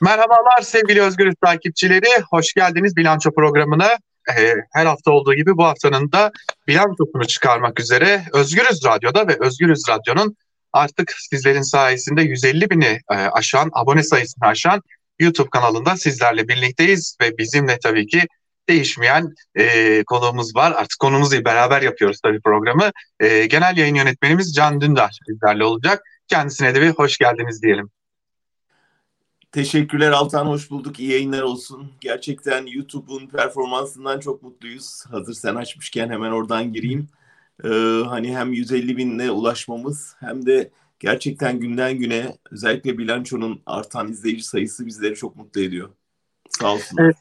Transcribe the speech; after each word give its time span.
Merhabalar 0.00 0.62
sevgili 0.62 1.02
Özgürüz 1.02 1.34
takipçileri. 1.44 2.22
Hoş 2.30 2.52
geldiniz 2.52 2.96
bilanço 2.96 3.30
programına. 3.34 3.98
Ee, 4.38 4.54
her 4.72 4.86
hafta 4.86 5.10
olduğu 5.10 5.34
gibi 5.34 5.56
bu 5.56 5.64
haftanın 5.64 6.12
da 6.12 6.32
bilançosunu 6.68 7.26
çıkarmak 7.26 7.80
üzere 7.80 8.22
Özgürüz 8.32 8.84
Radyo'da 8.84 9.28
ve 9.28 9.36
Özgürüz 9.40 9.82
Radyo'nun 9.88 10.36
artık 10.72 11.12
sizlerin 11.30 11.62
sayesinde 11.62 12.22
150 12.22 12.70
bini 12.70 13.00
e, 13.10 13.14
aşan, 13.14 13.70
abone 13.72 14.02
sayısını 14.02 14.48
aşan 14.48 14.80
YouTube 15.18 15.50
kanalında 15.50 15.96
sizlerle 15.96 16.48
birlikteyiz 16.48 17.16
ve 17.20 17.38
bizimle 17.38 17.78
tabii 17.82 18.06
ki 18.06 18.22
değişmeyen 18.68 19.34
e, 19.54 20.04
konuğumuz 20.04 20.56
var. 20.56 20.72
Artık 20.72 20.98
konumuzu 21.00 21.44
beraber 21.44 21.82
yapıyoruz 21.82 22.20
tabii 22.22 22.40
programı. 22.40 22.90
E, 23.20 23.46
genel 23.46 23.76
yayın 23.76 23.94
yönetmenimiz 23.94 24.54
Can 24.54 24.80
Dündar 24.80 25.18
bizlerle 25.28 25.64
olacak. 25.64 26.02
Kendisine 26.28 26.74
de 26.74 26.80
bir 26.80 26.90
hoş 26.90 27.18
geldiniz 27.18 27.62
diyelim. 27.62 27.90
Teşekkürler 29.54 30.10
Altan, 30.10 30.46
hoş 30.46 30.70
bulduk. 30.70 31.00
İyi 31.00 31.10
yayınlar 31.10 31.42
olsun. 31.42 31.92
Gerçekten 32.00 32.66
YouTube'un 32.66 33.26
performansından 33.26 34.20
çok 34.20 34.42
mutluyuz. 34.42 35.04
Hazır 35.10 35.34
sen 35.34 35.54
açmışken 35.54 36.10
hemen 36.10 36.30
oradan 36.30 36.72
gireyim. 36.72 37.08
Ee, 37.64 37.68
hani 38.06 38.36
hem 38.36 38.52
150 38.52 38.96
binle 38.96 39.30
ulaşmamız 39.30 40.14
hem 40.20 40.46
de 40.46 40.70
gerçekten 41.00 41.60
günden 41.60 41.98
güne 41.98 42.36
özellikle 42.50 42.98
bilançonun 42.98 43.62
artan 43.66 44.08
izleyici 44.08 44.42
sayısı 44.42 44.86
bizleri 44.86 45.14
çok 45.14 45.36
mutlu 45.36 45.60
ediyor. 45.60 45.88
Sağ 46.50 46.74
olsun. 46.74 46.96
Evet. 47.00 47.16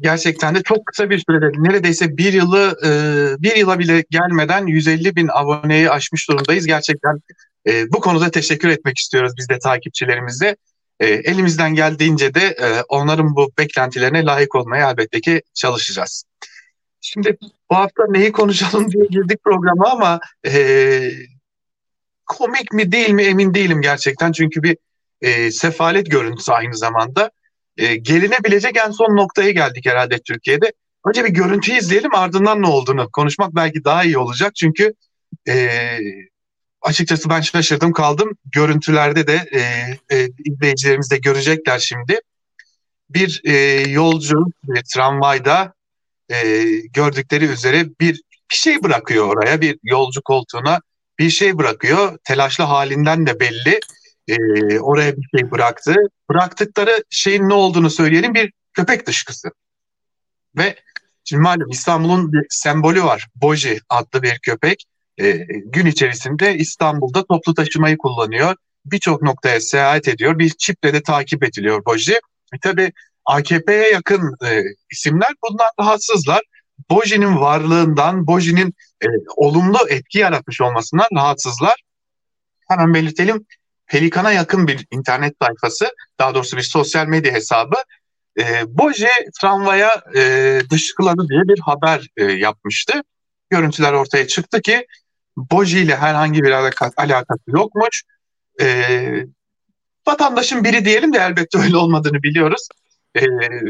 Gerçekten 0.00 0.54
de 0.54 0.62
çok 0.62 0.86
kısa 0.86 1.10
bir 1.10 1.18
sürede 1.18 1.62
neredeyse 1.62 2.16
bir 2.16 2.32
yılı 2.32 2.76
e, 2.84 2.90
bir 3.42 3.56
yıla 3.56 3.78
bile 3.78 4.04
gelmeden 4.10 4.66
150 4.66 5.16
bin 5.16 5.28
aboneyi 5.32 5.90
aşmış 5.90 6.28
durumdayız. 6.28 6.66
Gerçekten 6.66 7.22
e, 7.66 7.92
bu 7.92 8.00
konuda 8.00 8.30
teşekkür 8.30 8.68
etmek 8.68 8.98
istiyoruz 8.98 9.32
biz 9.36 9.48
de 9.48 9.58
takipçilerimize. 9.58 10.56
E, 11.00 11.06
elimizden 11.06 11.74
geldiğince 11.74 12.34
de 12.34 12.40
e, 12.40 12.82
onların 12.88 13.36
bu 13.36 13.50
beklentilerine 13.58 14.24
layık 14.24 14.54
olmaya 14.54 14.90
elbette 14.90 15.20
ki 15.20 15.42
çalışacağız. 15.54 16.24
Şimdi 17.00 17.38
bu 17.70 17.76
hafta 17.76 18.02
neyi 18.08 18.32
konuşalım 18.32 18.92
diye 18.92 19.04
girdik 19.10 19.44
programa 19.44 19.90
ama 19.90 20.20
e, 20.46 21.10
komik 22.26 22.72
mi 22.72 22.92
değil 22.92 23.10
mi 23.10 23.22
emin 23.22 23.54
değilim 23.54 23.80
gerçekten. 23.80 24.32
Çünkü 24.32 24.62
bir 24.62 24.76
e, 25.20 25.50
sefalet 25.50 26.10
görüntüsü 26.10 26.52
aynı 26.52 26.76
zamanda. 26.76 27.30
E, 27.76 27.96
gelinebilecek 27.96 28.76
en 28.76 28.90
son 28.90 29.16
noktaya 29.16 29.50
geldik 29.50 29.86
herhalde 29.86 30.18
Türkiye'de. 30.18 30.72
Önce 31.06 31.24
bir 31.24 31.30
görüntüyü 31.30 31.78
izleyelim 31.78 32.14
ardından 32.14 32.62
ne 32.62 32.66
olduğunu 32.66 33.10
konuşmak 33.10 33.54
belki 33.54 33.84
daha 33.84 34.04
iyi 34.04 34.18
olacak. 34.18 34.54
Çünkü 34.56 34.94
e, 35.48 35.80
açıkçası 36.82 37.30
ben 37.30 37.40
şaşırdım 37.40 37.92
kaldım. 37.92 38.36
Görüntülerde 38.44 39.26
de 39.26 39.48
e, 39.52 39.60
e, 40.16 40.28
izleyicilerimiz 40.44 41.10
de 41.10 41.16
görecekler 41.16 41.78
şimdi. 41.78 42.20
Bir 43.10 43.40
e, 43.44 43.54
yolcu 43.90 44.46
bir 44.64 44.82
tramvayda 44.94 45.74
e, 46.28 46.64
gördükleri 46.92 47.44
üzere 47.44 47.84
bir, 48.00 48.22
bir 48.50 48.56
şey 48.56 48.82
bırakıyor 48.82 49.26
oraya 49.26 49.60
bir 49.60 49.78
yolcu 49.82 50.22
koltuğuna 50.22 50.80
bir 51.18 51.30
şey 51.30 51.58
bırakıyor. 51.58 52.18
Telaşlı 52.24 52.64
halinden 52.64 53.26
de 53.26 53.40
belli. 53.40 53.80
E, 54.28 54.36
oraya 54.78 55.16
bir 55.16 55.38
şey 55.38 55.50
bıraktı. 55.50 55.94
Bıraktıkları 56.30 57.04
şeyin 57.10 57.48
ne 57.48 57.54
olduğunu 57.54 57.90
söyleyelim 57.90 58.34
bir 58.34 58.52
köpek 58.72 59.06
dışkısı. 59.06 59.50
Ve 60.56 60.76
şimdi 61.24 61.42
malum 61.42 61.70
İstanbul'un 61.70 62.32
bir 62.32 62.46
sembolü 62.50 63.04
var. 63.04 63.28
Boji 63.34 63.80
adlı 63.88 64.22
bir 64.22 64.38
köpek 64.38 64.84
e, 65.20 65.46
gün 65.64 65.86
içerisinde 65.86 66.56
İstanbul'da 66.56 67.24
toplu 67.24 67.54
taşımayı 67.54 67.98
kullanıyor. 67.98 68.56
Birçok 68.84 69.22
noktaya 69.22 69.60
seyahat 69.60 70.08
ediyor. 70.08 70.38
Bir 70.38 70.50
çiple 70.50 70.92
de 70.92 71.02
takip 71.02 71.44
ediliyor 71.44 71.84
Boji. 71.84 72.14
E, 72.54 72.58
tabii 72.62 72.92
AKP'ye 73.24 73.90
yakın 73.92 74.36
e, 74.46 74.62
isimler 74.90 75.30
bundan 75.48 75.68
rahatsızlar. 75.80 76.42
Boji'nin 76.90 77.36
varlığından, 77.36 78.26
Boji'nin 78.26 78.74
e, 79.02 79.06
olumlu 79.36 79.78
etki 79.88 80.18
yaratmış 80.18 80.60
olmasından 80.60 81.08
rahatsızlar. 81.14 81.82
Hemen 82.68 82.94
belirtelim. 82.94 83.46
Pelikan'a 83.86 84.32
yakın 84.32 84.66
bir 84.68 84.86
internet 84.90 85.34
sayfası, 85.42 85.92
daha 86.18 86.34
doğrusu 86.34 86.56
bir 86.56 86.62
sosyal 86.62 87.06
medya 87.06 87.32
hesabı 87.32 87.76
e, 88.38 88.44
Boji 88.78 89.08
tramvaya 89.40 90.02
e, 90.16 90.60
dışkıladı 90.70 91.28
diye 91.28 91.42
bir 91.42 91.60
haber 91.60 92.06
e, 92.16 92.24
yapmıştı. 92.24 93.02
Görüntüler 93.50 93.92
ortaya 93.92 94.26
çıktı 94.26 94.62
ki 94.62 94.86
Boji 95.38 95.80
ile 95.80 95.96
herhangi 95.96 96.42
bir 96.42 96.52
alakası 96.96 97.42
yokmuş. 97.46 98.02
E, 98.60 99.26
vatandaşın 100.06 100.64
biri 100.64 100.84
diyelim 100.84 101.12
de 101.12 101.18
elbette 101.18 101.58
öyle 101.58 101.76
olmadığını 101.76 102.22
biliyoruz. 102.22 102.68
E, 103.16 103.22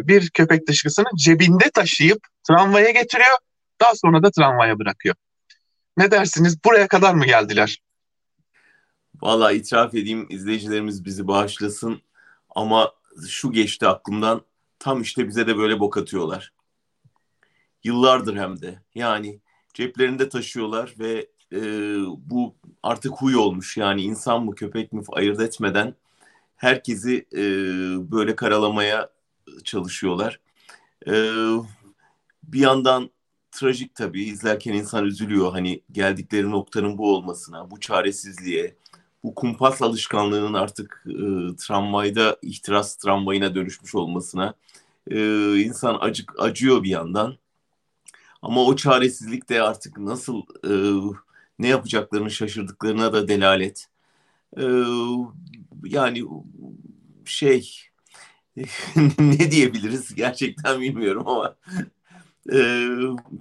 bir 0.08 0.30
köpek 0.30 0.68
dışkısını 0.68 1.06
cebinde 1.16 1.70
taşıyıp 1.74 2.18
tramvaya 2.48 2.90
getiriyor. 2.90 3.36
Daha 3.80 3.94
sonra 3.94 4.22
da 4.22 4.30
tramvaya 4.30 4.78
bırakıyor. 4.78 5.14
Ne 5.96 6.10
dersiniz? 6.10 6.64
Buraya 6.64 6.88
kadar 6.88 7.14
mı 7.14 7.26
geldiler? 7.26 7.78
Valla 9.22 9.52
itiraf 9.52 9.94
edeyim 9.94 10.26
izleyicilerimiz 10.30 11.04
bizi 11.04 11.26
bağışlasın 11.26 12.02
ama 12.54 12.92
şu 13.28 13.52
geçti 13.52 13.86
aklımdan 13.86 14.42
tam 14.78 15.02
işte 15.02 15.28
bize 15.28 15.46
de 15.46 15.56
böyle 15.56 15.80
bok 15.80 15.96
atıyorlar. 15.96 16.52
Yıllardır 17.84 18.36
hem 18.36 18.62
de 18.62 18.82
yani 18.94 19.40
ceplerinde 19.74 20.28
taşıyorlar 20.28 20.94
ve 20.98 21.28
e, 21.52 21.60
bu 22.30 22.54
artık 22.82 23.12
huy 23.12 23.36
olmuş 23.36 23.76
yani 23.76 24.02
insan 24.02 24.44
mı 24.44 24.54
köpek 24.54 24.92
mi 24.92 25.02
ayırt 25.12 25.40
etmeden 25.40 25.94
herkesi 26.56 27.26
e, 27.32 27.42
böyle 28.12 28.36
karalamaya 28.36 29.10
çalışıyorlar. 29.64 30.40
E, 31.06 31.12
bir 32.42 32.60
yandan 32.60 33.10
trajik 33.50 33.94
tabii 33.94 34.22
izlerken 34.22 34.72
insan 34.72 35.04
üzülüyor 35.04 35.52
hani 35.52 35.82
geldikleri 35.92 36.50
noktanın 36.50 36.98
bu 36.98 37.14
olmasına, 37.14 37.70
bu 37.70 37.80
çaresizliğe, 37.80 38.76
bu 39.24 39.34
kumpas 39.34 39.82
alışkanlığının 39.82 40.54
artık 40.54 41.04
e, 41.06 41.56
tramvayda 41.56 42.36
ihtiras 42.42 42.96
tramvayına 42.96 43.54
dönüşmüş 43.54 43.94
olmasına 43.94 44.54
e, 45.10 45.18
insan 45.60 45.98
acık 46.00 46.32
acıyor 46.38 46.82
bir 46.82 46.90
yandan. 46.90 47.36
Ama 48.42 48.64
o 48.64 48.76
çaresizlik 48.76 49.48
de 49.48 49.62
artık 49.62 49.98
nasıl 49.98 50.42
e, 50.64 50.72
ne 51.58 51.68
yapacaklarını 51.68 52.30
şaşırdıklarına 52.30 53.12
da 53.12 53.28
delalet. 53.28 53.86
E, 54.56 54.64
yani 55.84 56.24
şey 57.24 57.80
ne 59.18 59.50
diyebiliriz 59.50 60.14
gerçekten 60.14 60.80
bilmiyorum 60.80 61.28
ama 61.28 61.56
e, 62.52 62.88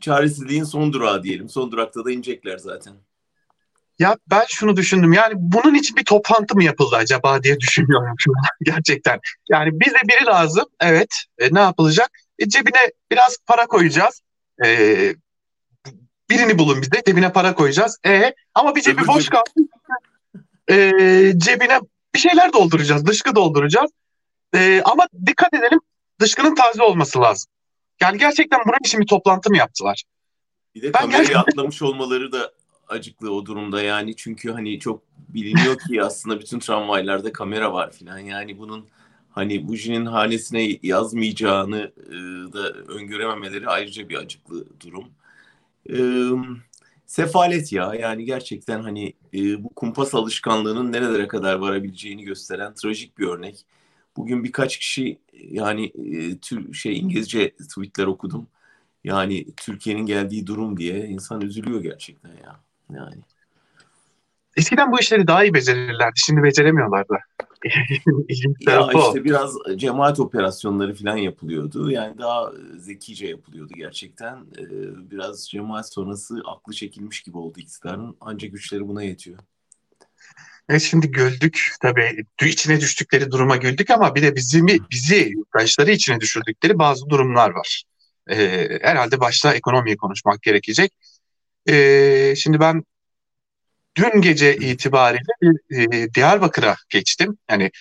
çaresizliğin 0.02 0.64
son 0.64 0.94
durağı 0.94 1.24
diyelim. 1.24 1.50
Son 1.50 1.72
durakta 1.72 2.06
da 2.06 2.12
inecekler 2.12 2.58
zaten. 2.58 2.94
Ya 4.00 4.18
ben 4.32 4.46
şunu 4.50 4.76
düşündüm 4.76 5.14
yani 5.14 5.34
bunun 5.38 5.76
için 5.76 5.98
bir 5.98 6.06
toplantı 6.06 6.56
mı 6.56 6.64
yapıldı 6.64 6.96
acaba 6.96 7.44
diye 7.44 7.60
düşünüyorum 7.60 8.16
şu 8.18 8.32
an 8.32 8.46
gerçekten. 8.62 9.20
Yani 9.50 9.80
bize 9.80 9.98
biri 10.04 10.26
lazım 10.26 10.66
evet 10.80 11.10
e, 11.38 11.54
ne 11.54 11.60
yapılacak? 11.60 12.10
E, 12.40 12.50
cebine 12.50 12.92
biraz 13.12 13.38
para 13.46 13.68
koyacağız. 13.68 14.22
E, 14.66 15.16
birini 16.30 16.60
bulun 16.60 16.82
bize 16.82 17.04
cebine 17.06 17.34
para 17.34 17.56
koyacağız. 17.56 17.98
E, 18.06 18.34
ama 18.56 18.76
bir 18.76 18.82
cebi 18.82 19.08
boş 19.08 19.30
kaldı. 19.30 19.50
E, 20.70 20.76
cebine 21.38 21.80
bir 22.16 22.20
şeyler 22.20 22.54
dolduracağız 22.54 23.06
dışkı 23.06 23.36
dolduracağız. 23.36 23.92
E, 24.56 24.82
ama 24.86 25.08
dikkat 25.26 25.54
edelim 25.54 25.80
dışkının 26.20 26.56
taze 26.56 26.84
olması 26.84 27.22
lazım. 27.22 27.52
Yani 28.02 28.18
gerçekten 28.18 28.60
bunun 28.66 28.78
için 28.86 29.02
bir 29.02 29.08
toplantı 29.08 29.50
mı 29.50 29.58
yaptılar? 29.58 30.04
Bir 30.76 30.82
de 30.82 30.94
ben 30.94 31.02
kamerayı 31.02 31.28
gerçekten... 31.28 31.52
atlamış 31.52 31.82
olmaları 31.82 32.32
da 32.32 32.52
acıklı 32.88 33.34
o 33.34 33.46
durumda 33.46 33.82
yani 33.82 34.16
çünkü 34.16 34.52
hani 34.52 34.80
çok 34.80 35.04
biliniyor 35.30 35.78
ki 35.78 36.04
aslında 36.04 36.40
bütün 36.40 36.60
tramvaylarda 36.60 37.34
kamera 37.34 37.74
var 37.74 37.92
filan 37.92 38.18
yani 38.18 38.60
bunun 38.60 38.86
hani 39.32 39.68
Buji'nin 39.68 40.06
hanesine 40.06 40.80
yazmayacağını 40.84 41.92
e, 42.08 42.14
da 42.54 42.70
öngörememeleri 42.70 43.68
ayrıca 43.68 44.10
bir 44.10 44.16
acıklı 44.16 44.66
durum. 44.80 45.06
E, 45.90 45.98
sefalet 47.06 47.74
ya 47.74 47.94
yani 47.96 48.26
gerçekten 48.26 48.82
hani 48.82 49.14
e, 49.34 49.64
bu 49.64 49.70
kumpas 49.70 50.16
alışkanlığının 50.16 50.92
nerelere 50.92 51.28
kadar 51.28 51.56
varabileceğini 51.56 52.24
gösteren 52.24 52.74
trajik 52.74 53.18
bir 53.18 53.28
örnek. 53.28 53.66
Bugün 54.18 54.44
birkaç 54.44 54.78
kişi 54.78 55.20
yani 55.34 55.86
e, 55.86 56.38
tür 56.38 56.74
şey 56.74 57.00
İngilizce 57.00 57.50
tweetler 57.50 58.06
okudum. 58.06 58.48
Yani 59.04 59.46
Türkiye'nin 59.58 60.06
geldiği 60.06 60.48
durum 60.48 60.78
diye 60.78 61.06
insan 61.06 61.42
üzülüyor 61.42 61.82
gerçekten 61.82 62.30
ya. 62.30 62.60
Yani. 62.90 63.22
Eskiden 64.58 64.92
bu 64.92 65.00
işleri 65.00 65.28
daha 65.28 65.44
iyi 65.44 65.54
becerirlerdi. 65.54 66.20
Şimdi 66.20 66.44
beceremiyorlardı. 66.44 67.18
Ya 68.68 68.90
işte 68.94 69.24
biraz 69.24 69.54
cemaat 69.76 70.20
operasyonları 70.20 70.94
falan 70.96 71.18
yapılıyordu. 71.18 71.92
Yani 71.92 72.18
daha 72.18 72.52
zekice 72.78 73.28
yapılıyordu 73.28 73.74
gerçekten. 73.76 74.36
Ee, 74.36 75.12
biraz 75.12 75.50
cemaat 75.50 75.94
sonrası 75.94 76.42
aklı 76.46 76.74
çekilmiş 76.74 77.22
gibi 77.22 77.38
oldu 77.38 77.60
iktidarın. 77.60 78.18
Ancak 78.22 78.52
güçleri 78.52 78.88
buna 78.88 79.04
yetiyor. 79.04 79.40
Evet 80.70 80.82
şimdi 80.82 81.12
güldük 81.12 81.72
tabii 81.82 82.26
içine 82.42 82.82
düştükleri 82.82 83.32
duruma 83.32 83.56
güldük 83.56 83.90
ama 83.90 84.16
bir 84.16 84.22
de 84.22 84.36
bizim 84.36 84.68
bizi 84.92 85.16
yurttaşları 85.16 85.92
içine 85.92 86.20
düşürdükleri 86.20 86.80
bazı 86.80 87.10
durumlar 87.10 87.50
var. 87.50 87.84
Ee, 88.30 88.80
herhalde 88.82 89.20
başta 89.20 89.54
ekonomiyi 89.54 89.98
konuşmak 89.98 90.42
gerekecek. 90.42 90.92
Ee, 91.70 92.34
şimdi 92.38 92.60
ben 92.60 92.84
dün 93.98 94.22
gece 94.22 94.58
itibariyle 94.58 95.34
bir, 95.42 95.78
e, 95.78 96.14
Diyarbakır'a 96.14 96.76
geçtim. 96.90 97.38
Yani 97.50 97.72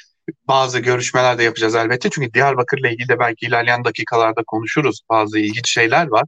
bazı 0.48 0.78
görüşmeler 0.78 1.38
de 1.38 1.42
yapacağız 1.42 1.74
elbette. 1.74 2.10
Çünkü 2.10 2.34
Diyarbakır'la 2.34 2.88
ilgili 2.88 3.08
de 3.08 3.18
belki 3.18 3.46
ilerleyen 3.46 3.84
dakikalarda 3.84 4.42
konuşuruz. 4.46 5.00
Bazı 5.10 5.38
ilginç 5.38 5.70
şeyler 5.70 6.06
var. 6.06 6.24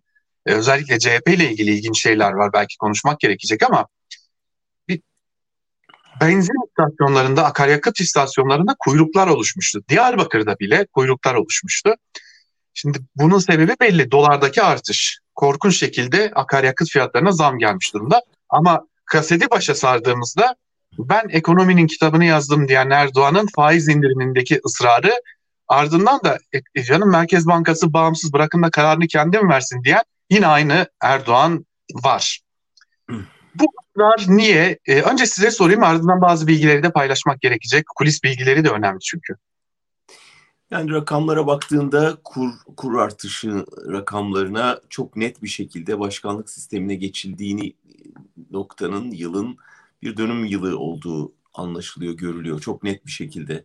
Ee, 0.47 0.53
özellikle 0.53 0.99
CHP 0.99 1.29
ile 1.29 1.51
ilgili 1.51 1.71
ilginç 1.71 2.03
şeyler 2.03 2.33
var. 2.33 2.53
Belki 2.53 2.77
konuşmak 2.79 3.21
gerekecek 3.21 3.63
ama 3.63 3.87
bir 4.89 5.01
benzin 6.21 6.69
istasyonlarında, 6.69 7.45
akaryakıt 7.45 8.01
istasyonlarında 8.01 8.77
kuyruklar 8.79 9.27
oluşmuştu. 9.27 9.83
Diyarbakır'da 9.89 10.59
bile 10.59 10.87
kuyruklar 10.93 11.35
oluşmuştu. 11.35 11.95
Şimdi 12.75 12.99
bunun 13.17 13.39
sebebi 13.39 13.75
belli. 13.81 14.11
Dolardaki 14.11 14.63
artış. 14.63 15.19
Korkunç 15.35 15.79
şekilde 15.79 16.33
akaryakıt 16.35 16.91
fiyatlarına 16.91 17.33
zam 17.33 17.59
gelmiş 17.59 17.95
durumda. 17.95 18.23
Ama 18.49 18.87
kaseti 19.09 19.51
başa 19.51 19.75
sardığımızda 19.75 20.57
ben 20.99 21.29
ekonominin 21.31 21.87
kitabını 21.87 22.25
yazdım 22.25 22.69
diyen 22.69 22.91
Erdoğan'ın 22.91 23.49
faiz 23.57 23.89
indirimindeki 23.89 24.61
ısrarı 24.67 25.23
ardından 25.69 26.21
da 26.25 26.39
e, 26.75 26.83
canım 26.83 27.11
Merkez 27.11 27.47
Bankası 27.47 27.93
bağımsız 27.93 28.33
bırakın 28.33 28.63
da 28.63 28.71
kararını 28.71 29.07
kendim 29.07 29.49
versin 29.49 29.85
diyen 29.85 30.03
yine 30.31 30.47
aynı 30.47 30.87
Erdoğan 31.03 31.67
var. 32.05 32.41
Bu 33.55 33.65
ısrar 33.83 34.37
niye? 34.37 34.79
Ee, 34.87 35.01
önce 35.03 35.27
size 35.27 35.51
sorayım 35.51 35.83
ardından 35.83 36.21
bazı 36.21 36.47
bilgileri 36.47 36.83
de 36.83 36.91
paylaşmak 36.93 37.41
gerekecek. 37.41 37.85
Kulis 37.97 38.25
bilgileri 38.25 38.65
de 38.65 38.69
önemli 38.69 39.01
çünkü. 39.01 39.35
Yani 40.71 40.91
rakamlara 40.91 41.47
baktığında 41.47 42.19
kur, 42.25 42.51
kur 42.77 42.99
artışı 42.99 43.65
rakamlarına 43.93 44.81
çok 44.89 45.17
net 45.17 45.43
bir 45.43 45.49
şekilde 45.49 46.01
başkanlık 46.01 46.51
sistemine 46.51 46.95
geçildiğini 46.95 47.75
noktanın 48.51 49.11
yılın 49.11 49.57
bir 50.03 50.17
dönüm 50.17 50.45
yılı 50.45 50.79
olduğu 50.79 51.33
anlaşılıyor, 51.55 52.15
görülüyor 52.15 52.61
çok 52.61 52.83
net 52.83 53.07
bir 53.07 53.11
şekilde. 53.11 53.65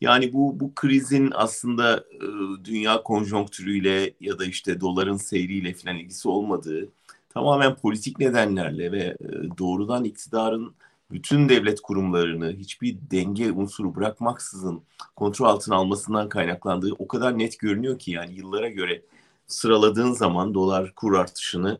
Yani 0.00 0.32
bu 0.32 0.60
bu 0.60 0.74
krizin 0.74 1.32
aslında 1.34 1.98
e, 1.98 2.26
dünya 2.64 3.02
konjonktürüyle 3.02 4.14
ya 4.20 4.38
da 4.38 4.44
işte 4.44 4.80
doların 4.80 5.16
seyriyle 5.16 5.74
falan 5.74 5.96
ilgisi 5.96 6.28
olmadığı 6.28 6.88
tamamen 7.28 7.74
politik 7.76 8.18
nedenlerle 8.18 8.92
ve 8.92 8.98
e, 8.98 9.58
doğrudan 9.58 10.04
iktidarın 10.04 10.74
bütün 11.14 11.48
devlet 11.48 11.80
kurumlarını 11.80 12.52
hiçbir 12.52 12.96
denge 13.10 13.52
unsuru 13.52 13.96
bırakmaksızın 13.96 14.82
kontrol 15.16 15.46
altına 15.46 15.76
almasından 15.76 16.28
kaynaklandığı 16.28 16.92
o 16.98 17.08
kadar 17.08 17.38
net 17.38 17.58
görünüyor 17.58 17.98
ki 17.98 18.10
yani 18.10 18.34
yıllara 18.34 18.68
göre 18.68 19.02
sıraladığın 19.46 20.12
zaman 20.12 20.54
dolar 20.54 20.94
kur 20.94 21.14
artışını 21.14 21.78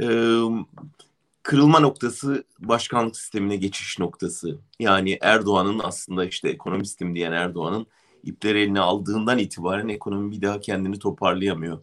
e, 0.00 0.06
kırılma 1.42 1.80
noktası 1.80 2.44
başkanlık 2.58 3.16
sistemine 3.16 3.56
geçiş 3.56 3.98
noktası. 3.98 4.58
Yani 4.78 5.18
Erdoğan'ın 5.20 5.80
aslında 5.84 6.24
işte 6.24 6.48
ekonomistim 6.48 7.14
diyen 7.14 7.32
Erdoğan'ın 7.32 7.86
ipleri 8.24 8.60
eline 8.60 8.80
aldığından 8.80 9.38
itibaren 9.38 9.88
ekonomi 9.88 10.32
bir 10.32 10.42
daha 10.42 10.60
kendini 10.60 10.98
toparlayamıyor. 10.98 11.78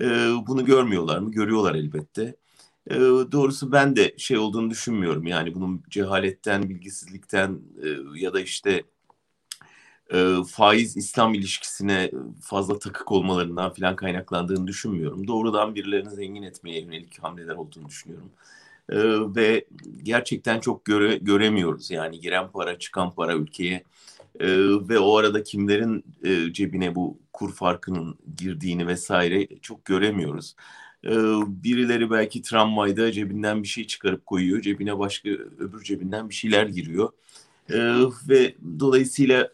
E, 0.00 0.06
bunu 0.46 0.64
görmüyorlar 0.64 1.18
mı? 1.18 1.30
Görüyorlar 1.30 1.74
elbette. 1.74 2.36
E, 2.90 2.94
doğrusu 3.32 3.72
ben 3.72 3.96
de 3.96 4.14
şey 4.18 4.38
olduğunu 4.38 4.70
düşünmüyorum. 4.70 5.26
Yani 5.26 5.54
bunun 5.54 5.82
cehaletten, 5.90 6.68
bilgisizlikten 6.68 7.60
e, 7.82 7.88
ya 8.20 8.34
da 8.34 8.40
işte 8.40 8.82
e, 10.12 10.34
faiz 10.48 10.96
İslam 10.96 11.34
ilişkisine 11.34 12.10
fazla 12.40 12.78
takık 12.78 13.12
olmalarından 13.12 13.72
falan 13.72 13.96
kaynaklandığını 13.96 14.66
düşünmüyorum. 14.66 15.26
Doğrudan 15.26 15.74
birilerini 15.74 16.10
zengin 16.10 16.42
etmeye 16.42 16.80
yönelik 16.80 17.18
hamleler 17.22 17.54
olduğunu 17.54 17.88
düşünüyorum. 17.88 18.30
E, 18.88 18.96
ve 19.36 19.64
gerçekten 20.02 20.60
çok 20.60 20.84
göre, 20.84 21.16
göremiyoruz 21.16 21.90
yani 21.90 22.20
giren 22.20 22.48
para 22.52 22.78
çıkan 22.78 23.14
para 23.14 23.34
ülkeye 23.34 23.84
e, 24.40 24.48
ve 24.88 24.98
o 24.98 25.16
arada 25.16 25.42
kimlerin 25.42 26.04
e, 26.24 26.52
cebine 26.52 26.94
bu 26.94 27.18
kur 27.32 27.54
farkının 27.54 28.18
girdiğini 28.36 28.86
vesaire 28.86 29.48
çok 29.62 29.84
göremiyoruz. 29.84 30.56
E, 31.04 31.12
birileri 31.46 32.10
belki 32.10 32.42
tramvayda 32.42 33.12
cebinden 33.12 33.62
bir 33.62 33.68
şey 33.68 33.86
çıkarıp 33.86 34.26
koyuyor, 34.26 34.60
cebine 34.60 34.98
başka 34.98 35.28
öbür 35.58 35.82
cebinden 35.82 36.28
bir 36.28 36.34
şeyler 36.34 36.66
giriyor 36.66 37.12
e, 37.70 37.78
ve 38.28 38.54
dolayısıyla 38.80 39.48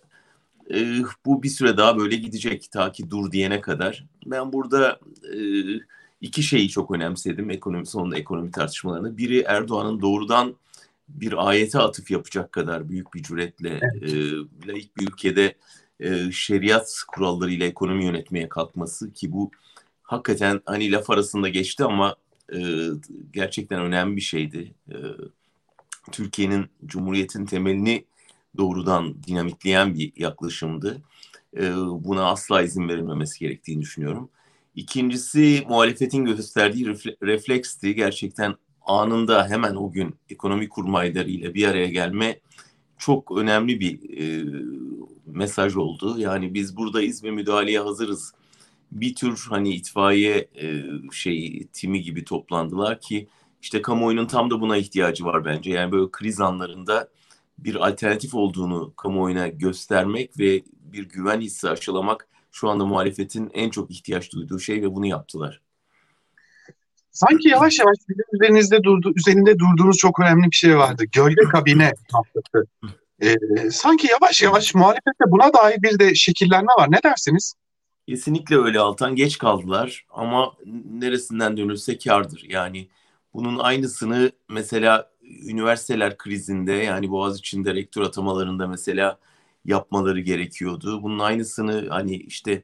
e, 0.74 1.02
bu 1.26 1.42
bir 1.42 1.48
süre 1.48 1.76
daha 1.76 1.98
böyle 1.98 2.16
gidecek 2.16 2.72
ta 2.72 2.92
ki 2.92 3.10
dur 3.10 3.32
diyene 3.32 3.60
kadar. 3.60 4.04
Ben 4.26 4.52
burada 4.52 5.00
e, 5.34 5.38
iki 6.20 6.42
şeyi 6.42 6.68
çok 6.68 6.90
önemsedim 6.90 7.50
ekonomi 7.50 7.86
sonunda 7.86 8.18
ekonomi 8.18 8.50
tartışmalarında. 8.50 9.16
Biri 9.16 9.40
Erdoğan'ın 9.40 10.00
doğrudan 10.00 10.54
bir 11.08 11.48
ayete 11.48 11.78
atıf 11.78 12.10
yapacak 12.10 12.52
kadar 12.52 12.88
büyük 12.88 13.14
bir 13.14 13.22
cüretle 13.22 13.80
evet. 13.82 14.12
e, 14.12 14.68
laik 14.68 14.96
bir 14.96 15.08
ülkede 15.08 15.54
e, 16.00 16.32
şeriat 16.32 17.02
kurallarıyla 17.08 17.66
ekonomi 17.66 18.04
yönetmeye 18.04 18.48
kalkması 18.48 19.12
ki 19.12 19.32
bu 19.32 19.50
hakikaten 20.10 20.60
hani 20.66 20.92
laf 20.92 21.10
arasında 21.10 21.48
geçti 21.48 21.84
ama 21.84 22.16
e, 22.52 22.58
gerçekten 23.32 23.80
önemli 23.80 24.16
bir 24.16 24.20
şeydi. 24.20 24.74
E, 24.88 24.96
Türkiye'nin 26.12 26.66
Cumhuriyet'in 26.86 27.46
temelini 27.46 28.04
doğrudan 28.56 29.22
dinamitleyen 29.22 29.94
bir 29.94 30.12
yaklaşımdı. 30.16 31.02
E, 31.56 31.74
buna 31.76 32.24
asla 32.30 32.62
izin 32.62 32.88
verilmemesi 32.88 33.38
gerektiğini 33.38 33.82
düşünüyorum. 33.82 34.28
İkincisi 34.74 35.64
muhalefetin 35.68 36.24
gösterdiği 36.24 36.86
refleksti. 37.22 37.94
Gerçekten 37.94 38.54
anında 38.86 39.48
hemen 39.48 39.74
o 39.74 39.92
gün 39.92 40.14
ekonomi 40.30 40.68
kurmaylarıyla 40.68 41.54
bir 41.54 41.68
araya 41.68 41.88
gelme 41.88 42.40
çok 42.98 43.38
önemli 43.38 43.80
bir 43.80 44.18
e, 44.18 44.44
mesaj 45.26 45.76
oldu. 45.76 46.18
Yani 46.18 46.54
biz 46.54 46.76
buradayız 46.76 47.24
ve 47.24 47.30
müdahaleye 47.30 47.80
hazırız. 47.80 48.32
Bir 48.92 49.14
tür 49.14 49.46
hani 49.48 49.74
itfaiye 49.74 50.48
e, 50.60 50.82
şey 51.12 51.66
timi 51.72 52.02
gibi 52.02 52.24
toplandılar 52.24 53.00
ki 53.00 53.28
işte 53.62 53.82
kamuoyunun 53.82 54.26
tam 54.26 54.50
da 54.50 54.60
buna 54.60 54.76
ihtiyacı 54.76 55.24
var 55.24 55.44
bence. 55.44 55.70
Yani 55.70 55.92
böyle 55.92 56.10
kriz 56.12 56.40
anlarında 56.40 57.08
bir 57.58 57.88
alternatif 57.88 58.34
olduğunu 58.34 58.94
kamuoyuna 58.96 59.48
göstermek 59.48 60.38
ve 60.38 60.62
bir 60.80 61.08
güven 61.08 61.40
hissi 61.40 61.68
aşılamak 61.68 62.28
şu 62.52 62.68
anda 62.68 62.86
muhalefetin 62.86 63.50
en 63.54 63.70
çok 63.70 63.90
ihtiyaç 63.90 64.32
duyduğu 64.32 64.58
şey 64.58 64.82
ve 64.82 64.94
bunu 64.94 65.06
yaptılar. 65.06 65.60
Sanki 67.10 67.48
yavaş 67.48 67.78
yavaş 67.78 67.96
sizin 67.98 68.22
üzerinizde 68.32 68.82
durdu, 68.82 69.12
üzerinde 69.16 69.58
durduğunuz 69.58 69.96
çok 69.96 70.20
önemli 70.20 70.50
bir 70.50 70.56
şey 70.56 70.78
vardı. 70.78 71.04
Gölge 71.12 71.42
kabine 71.52 71.92
haftası. 72.12 72.66
Ee, 73.22 73.36
sanki 73.70 74.06
yavaş 74.06 74.42
yavaş 74.42 74.74
muhalefette 74.74 75.24
buna 75.28 75.54
dair 75.54 75.82
bir 75.82 75.98
de 75.98 76.14
şekillenme 76.14 76.72
var. 76.78 76.90
Ne 76.90 77.02
dersiniz? 77.02 77.54
Kesinlikle 78.10 78.56
öyle 78.56 78.80
Altan. 78.80 79.16
Geç 79.16 79.38
kaldılar 79.38 80.06
ama 80.10 80.52
neresinden 80.90 81.56
dönülse 81.56 81.98
kardır. 81.98 82.44
Yani 82.48 82.88
bunun 83.34 83.58
aynısını 83.58 84.32
mesela 84.48 85.10
üniversiteler 85.48 86.18
krizinde 86.18 86.72
yani 86.72 87.10
Boğaziçi'nde 87.10 87.74
rektör 87.74 88.02
atamalarında 88.02 88.66
mesela 88.66 89.18
yapmaları 89.64 90.20
gerekiyordu. 90.20 91.02
Bunun 91.02 91.18
aynısını 91.18 91.88
hani 91.88 92.16
işte 92.16 92.62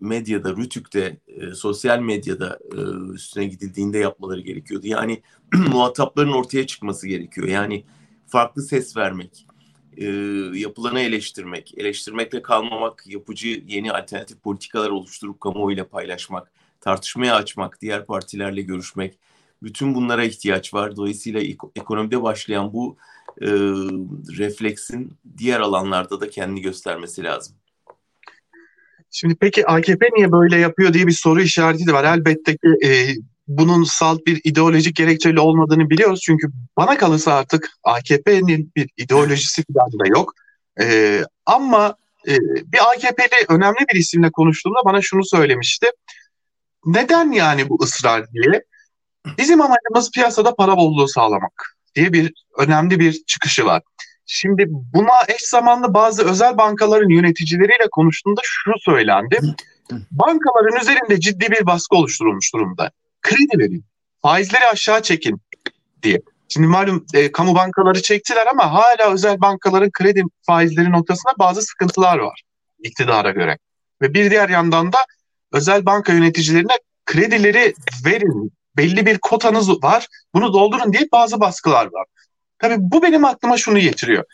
medyada, 0.00 0.56
Rütük'te, 0.56 1.20
e, 1.26 1.54
sosyal 1.54 1.98
medyada 1.98 2.58
e, 2.72 2.80
üstüne 3.14 3.44
gidildiğinde 3.44 3.98
yapmaları 3.98 4.40
gerekiyordu. 4.40 4.86
Yani 4.86 5.22
muhatapların 5.72 6.32
ortaya 6.32 6.66
çıkması 6.66 7.08
gerekiyor. 7.08 7.48
Yani 7.48 7.84
farklı 8.26 8.62
ses 8.62 8.96
vermek, 8.96 9.46
e, 9.96 10.06
yapılanı 10.58 11.00
eleştirmek, 11.00 11.78
eleştirmekle 11.78 12.42
kalmamak, 12.42 13.04
yapıcı 13.06 13.48
yeni 13.66 13.92
alternatif 13.92 14.42
politikalar 14.42 14.90
oluşturup 14.90 15.40
kamuoyuyla 15.40 15.88
paylaşmak, 15.88 16.52
tartışmaya 16.80 17.34
açmak, 17.34 17.80
diğer 17.80 18.06
partilerle 18.06 18.62
görüşmek. 18.62 19.18
Bütün 19.62 19.94
bunlara 19.94 20.24
ihtiyaç 20.24 20.74
var. 20.74 20.96
Dolayısıyla 20.96 21.40
ekonomide 21.76 22.22
başlayan 22.22 22.72
bu 22.72 22.96
e, 23.40 23.48
refleksin 24.38 25.12
diğer 25.38 25.60
alanlarda 25.60 26.20
da 26.20 26.30
kendini 26.30 26.60
göstermesi 26.60 27.24
lazım. 27.24 27.56
Şimdi 29.10 29.36
peki 29.40 29.66
AKP 29.66 30.08
niye 30.16 30.32
böyle 30.32 30.58
yapıyor 30.58 30.92
diye 30.92 31.06
bir 31.06 31.12
soru 31.12 31.40
işareti 31.40 31.86
de 31.86 31.92
var. 31.92 32.04
Elbette 32.04 32.56
ki 32.56 32.68
e, 32.86 33.14
bunun 33.58 33.84
salt 33.84 34.26
bir 34.26 34.40
ideolojik 34.44 34.96
gerekçeli 34.96 35.40
olmadığını 35.40 35.90
biliyoruz. 35.90 36.20
Çünkü 36.24 36.48
bana 36.76 36.96
kalırsa 36.96 37.34
artık 37.34 37.70
AKP'nin 37.84 38.72
bir 38.76 38.90
ideolojisi 38.96 39.64
falan 39.74 39.92
da 39.92 40.08
yok. 40.18 40.34
E, 40.80 41.18
ama 41.46 41.96
e, 42.28 42.38
bir 42.40 42.78
AKP'li 42.90 43.46
önemli 43.48 43.78
bir 43.92 43.98
isimle 43.98 44.30
konuştuğumda 44.30 44.78
bana 44.84 45.02
şunu 45.02 45.24
söylemişti. 45.24 45.86
Neden 46.86 47.32
yani 47.32 47.68
bu 47.68 47.78
ısrar 47.82 48.32
diye? 48.32 48.62
Bizim 49.38 49.60
amacımız 49.60 50.10
piyasada 50.10 50.54
para 50.54 50.76
bolluğu 50.76 51.08
sağlamak 51.08 51.76
diye 51.94 52.12
bir 52.12 52.32
önemli 52.58 53.00
bir 53.00 53.12
çıkışı 53.26 53.64
var. 53.64 53.82
Şimdi 54.26 54.66
buna 54.68 55.12
eş 55.28 55.42
zamanlı 55.42 55.94
bazı 55.94 56.24
özel 56.24 56.58
bankaların 56.58 57.08
yöneticileriyle 57.08 57.88
konuştuğunda 57.92 58.40
şu 58.44 58.72
söylendi. 58.78 59.40
Bankaların 60.10 60.80
üzerinde 60.80 61.20
ciddi 61.20 61.50
bir 61.50 61.66
baskı 61.66 61.96
oluşturulmuş 61.96 62.54
durumda. 62.54 62.90
Kredi 63.22 63.58
verin, 63.58 63.84
faizleri 64.22 64.64
aşağı 64.64 65.02
çekin 65.02 65.40
diye. 66.02 66.22
Şimdi 66.48 66.66
malum 66.66 67.06
e, 67.14 67.32
kamu 67.32 67.54
bankaları 67.54 68.02
çektiler 68.02 68.46
ama 68.46 68.72
hala 68.72 69.12
özel 69.12 69.40
bankaların 69.40 69.90
kredi 69.90 70.22
faizleri 70.46 70.92
noktasında 70.92 71.32
bazı 71.38 71.62
sıkıntılar 71.62 72.18
var 72.18 72.42
iktidara 72.82 73.30
göre. 73.30 73.58
Ve 74.02 74.14
bir 74.14 74.30
diğer 74.30 74.48
yandan 74.48 74.92
da 74.92 74.98
özel 75.52 75.86
banka 75.86 76.12
yöneticilerine 76.12 76.72
kredileri 77.06 77.74
verin, 78.06 78.52
belli 78.76 79.06
bir 79.06 79.18
kotanız 79.18 79.82
var, 79.82 80.06
bunu 80.34 80.52
doldurun 80.52 80.92
diye 80.92 81.08
bazı 81.12 81.40
baskılar 81.40 81.86
var. 81.86 82.06
Tabii 82.58 82.76
bu 82.78 83.02
benim 83.02 83.24
aklıma 83.24 83.56
şunu 83.56 83.78
getiriyor. 83.78 84.24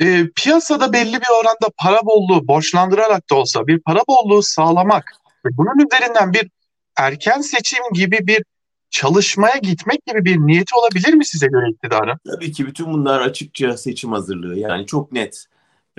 E, 0.00 0.28
piyasada 0.36 0.92
belli 0.92 1.14
bir 1.14 1.40
oranda 1.40 1.68
para 1.76 2.00
bolluğu 2.06 2.48
borçlandırarak 2.48 3.30
da 3.30 3.34
olsa 3.34 3.66
bir 3.66 3.80
para 3.80 4.00
bolluğu 4.08 4.42
sağlamak 4.42 5.12
ve 5.44 5.48
bunun 5.52 5.86
üzerinden 5.86 6.32
bir 6.32 6.50
erken 6.98 7.40
seçim 7.40 7.82
gibi 7.94 8.18
bir 8.26 8.44
çalışmaya 8.90 9.56
gitmek 9.56 10.06
gibi 10.06 10.24
bir 10.24 10.38
niyeti 10.38 10.74
olabilir 10.74 11.14
mi 11.14 11.24
size 11.24 11.46
göre 11.46 11.70
iktidarın? 11.70 12.18
Tabii 12.26 12.52
ki 12.52 12.66
bütün 12.66 12.92
bunlar 12.92 13.20
açıkça 13.20 13.76
seçim 13.76 14.12
hazırlığı. 14.12 14.58
Yani 14.58 14.86
çok 14.86 15.12
net. 15.12 15.46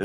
Ee, 0.00 0.04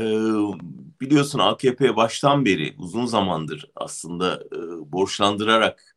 biliyorsun 1.00 1.38
AKP 1.38 1.96
baştan 1.96 2.44
beri 2.44 2.74
uzun 2.78 3.06
zamandır 3.06 3.70
aslında 3.76 4.34
e, 4.34 4.58
borçlandırarak 4.92 5.96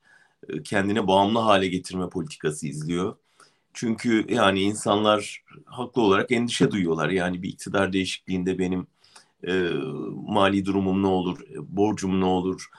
e, 0.50 0.63
kendine 0.63 1.08
bağımlı 1.08 1.39
hale 1.39 1.68
getirme 1.68 2.10
politikası 2.10 2.68
izliyor. 2.68 3.15
Çünkü 3.74 4.25
yani 4.29 4.62
insanlar 4.62 5.44
haklı 5.65 6.01
olarak 6.01 6.32
endişe 6.32 6.72
duyuyorlar. 6.72 7.10
Yani 7.10 7.44
bir 7.44 7.50
iktidar 7.50 7.94
değişikliğinde 7.94 8.60
benim 8.60 8.88
e, 9.48 9.70
mali 10.27 10.65
durumum 10.65 11.03
ne 11.03 11.08
olur, 11.08 11.39
e, 11.41 11.77
borcum 11.77 12.22
ne 12.22 12.25
olur, 12.25 12.70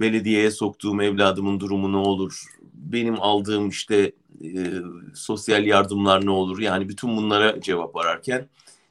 belediyeye 0.00 0.50
soktuğum 0.50 1.02
evladımın 1.02 1.60
durumu 1.60 1.92
ne 1.92 1.96
olur, 1.96 2.44
benim 2.74 3.22
aldığım 3.22 3.68
işte 3.68 4.12
e, 4.44 4.72
sosyal 5.14 5.66
yardımlar 5.66 6.26
ne 6.26 6.30
olur? 6.30 6.58
Yani 6.58 6.88
bütün 6.88 7.16
bunlara 7.16 7.60
cevap 7.60 7.96
ararken 7.96 8.48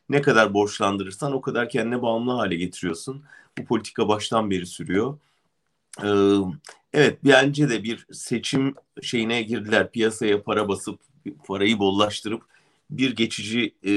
ne 0.09 0.21
kadar 0.21 0.53
borçlandırırsan 0.53 1.33
o 1.33 1.41
kadar 1.41 1.69
kendine 1.69 2.01
bağımlı 2.01 2.31
hale 2.31 2.55
getiriyorsun. 2.55 3.23
Bu 3.57 3.65
politika 3.65 4.07
baştan 4.07 4.51
beri 4.51 4.65
sürüyor. 4.65 5.17
Ee, 6.03 6.07
evet 6.93 7.19
bence 7.25 7.69
de 7.69 7.83
bir 7.83 8.05
seçim 8.11 8.75
şeyine 9.01 9.41
girdiler. 9.41 9.91
Piyasaya 9.91 10.43
para 10.43 10.67
basıp 10.67 10.99
parayı 11.47 11.79
bollaştırıp 11.79 12.41
bir 12.89 13.15
geçici 13.15 13.75
e, 13.83 13.91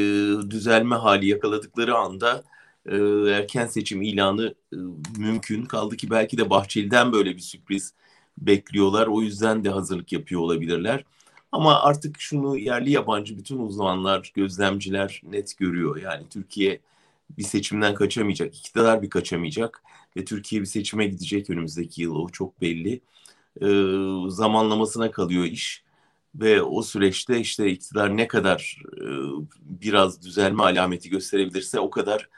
düzelme 0.51 0.97
hali 0.97 1.27
yakaladıkları 1.27 1.97
anda 1.97 2.45
e, 2.87 2.97
erken 3.31 3.67
seçim 3.67 4.03
ilanı 4.03 4.55
e, 4.73 4.77
mümkün. 5.19 5.65
Kaldı 5.65 5.97
ki 5.97 6.11
belki 6.11 6.39
de 6.39 6.51
Bahçeli'den 6.51 7.13
böyle 7.13 7.37
bir 7.37 7.41
sürpriz 7.41 7.95
bekliyorlar. 8.39 9.07
O 9.07 9.23
yüzden 9.23 9.65
de 9.65 9.71
hazırlık 9.71 10.13
yapıyor 10.13 10.41
olabilirler. 10.41 11.05
Ama 11.53 11.81
artık 11.83 12.21
şunu 12.21 12.59
yerli 12.59 12.91
yabancı 12.91 13.39
bütün 13.39 13.59
uzmanlar, 13.59 14.33
gözlemciler 14.35 15.21
net 15.25 15.59
görüyor. 15.59 15.97
Yani 15.97 16.29
Türkiye 16.31 16.81
bir 17.39 17.43
seçimden 17.43 17.95
kaçamayacak, 17.95 18.57
iktidar 18.57 19.03
bir 19.03 19.11
kaçamayacak 19.11 19.83
ve 20.17 20.25
Türkiye 20.25 20.61
bir 20.63 20.67
seçime 20.67 21.07
gidecek 21.07 21.51
önümüzdeki 21.51 22.03
yıl 22.03 22.15
o 22.17 22.29
çok 22.29 22.61
belli. 22.61 23.01
Ee, 23.63 24.31
zamanlamasına 24.31 25.11
kalıyor 25.11 25.45
iş 25.45 25.85
ve 26.35 26.63
o 26.63 26.83
süreçte 26.83 27.41
işte 27.41 27.71
iktidar 27.71 28.17
ne 28.17 28.29
kadar 28.29 28.83
e, 28.97 29.05
biraz 29.61 30.23
düzelme 30.23 30.63
alameti 30.63 31.11
gösterebilirse 31.11 31.81
o 31.81 31.91
kadar 31.91 32.29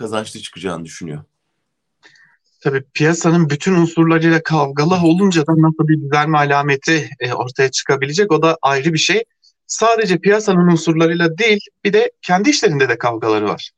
kazançlı 0.00 0.40
çıkacağını 0.40 0.84
düşünüyor. 0.84 1.24
Tabii 2.60 2.82
piyasanın 2.94 3.50
bütün 3.50 3.74
unsurlarıyla 3.74 4.42
kavgalı 4.42 4.94
olunca 4.94 5.46
da 5.46 5.52
nasıl 5.52 5.88
bir 5.88 6.00
düzelme 6.00 6.38
alameti 6.38 7.10
e, 7.20 7.32
ortaya 7.32 7.70
çıkabilecek 7.70 8.32
o 8.32 8.42
da 8.42 8.58
ayrı 8.62 8.92
bir 8.92 8.98
şey. 8.98 9.24
Sadece 9.66 10.18
piyasanın 10.18 10.72
unsurlarıyla 10.72 11.38
değil 11.38 11.60
bir 11.84 11.92
de 11.92 12.12
kendi 12.22 12.50
işlerinde 12.50 12.88
de 12.88 12.98
kavgaları 12.98 13.48
var. 13.48 13.70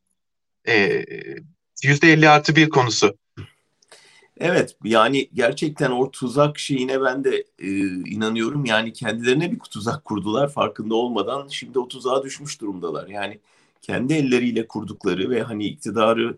E, 0.69 1.05
%50 1.83 2.29
artı 2.29 2.57
bir 2.57 2.71
konusu. 2.71 3.17
Evet 4.41 4.76
yani 4.85 5.29
gerçekten 5.35 5.91
o 5.91 6.11
tuzak 6.11 6.59
şeyine 6.59 7.02
ben 7.02 7.25
de 7.25 7.45
e, 7.59 7.69
inanıyorum. 8.11 8.64
Yani 8.64 8.93
kendilerine 8.93 9.52
bir 9.52 9.59
tuzak 9.59 10.05
kurdular 10.05 10.52
farkında 10.52 10.95
olmadan. 10.95 11.49
Şimdi 11.49 11.79
o 11.79 11.88
tuzağa 11.88 12.23
düşmüş 12.23 12.61
durumdalar. 12.61 13.09
Yani 13.09 13.41
kendi 13.83 14.15
elleriyle 14.15 14.69
kurdukları 14.69 15.31
ve 15.31 15.43
hani 15.43 15.67
iktidarı 15.67 16.37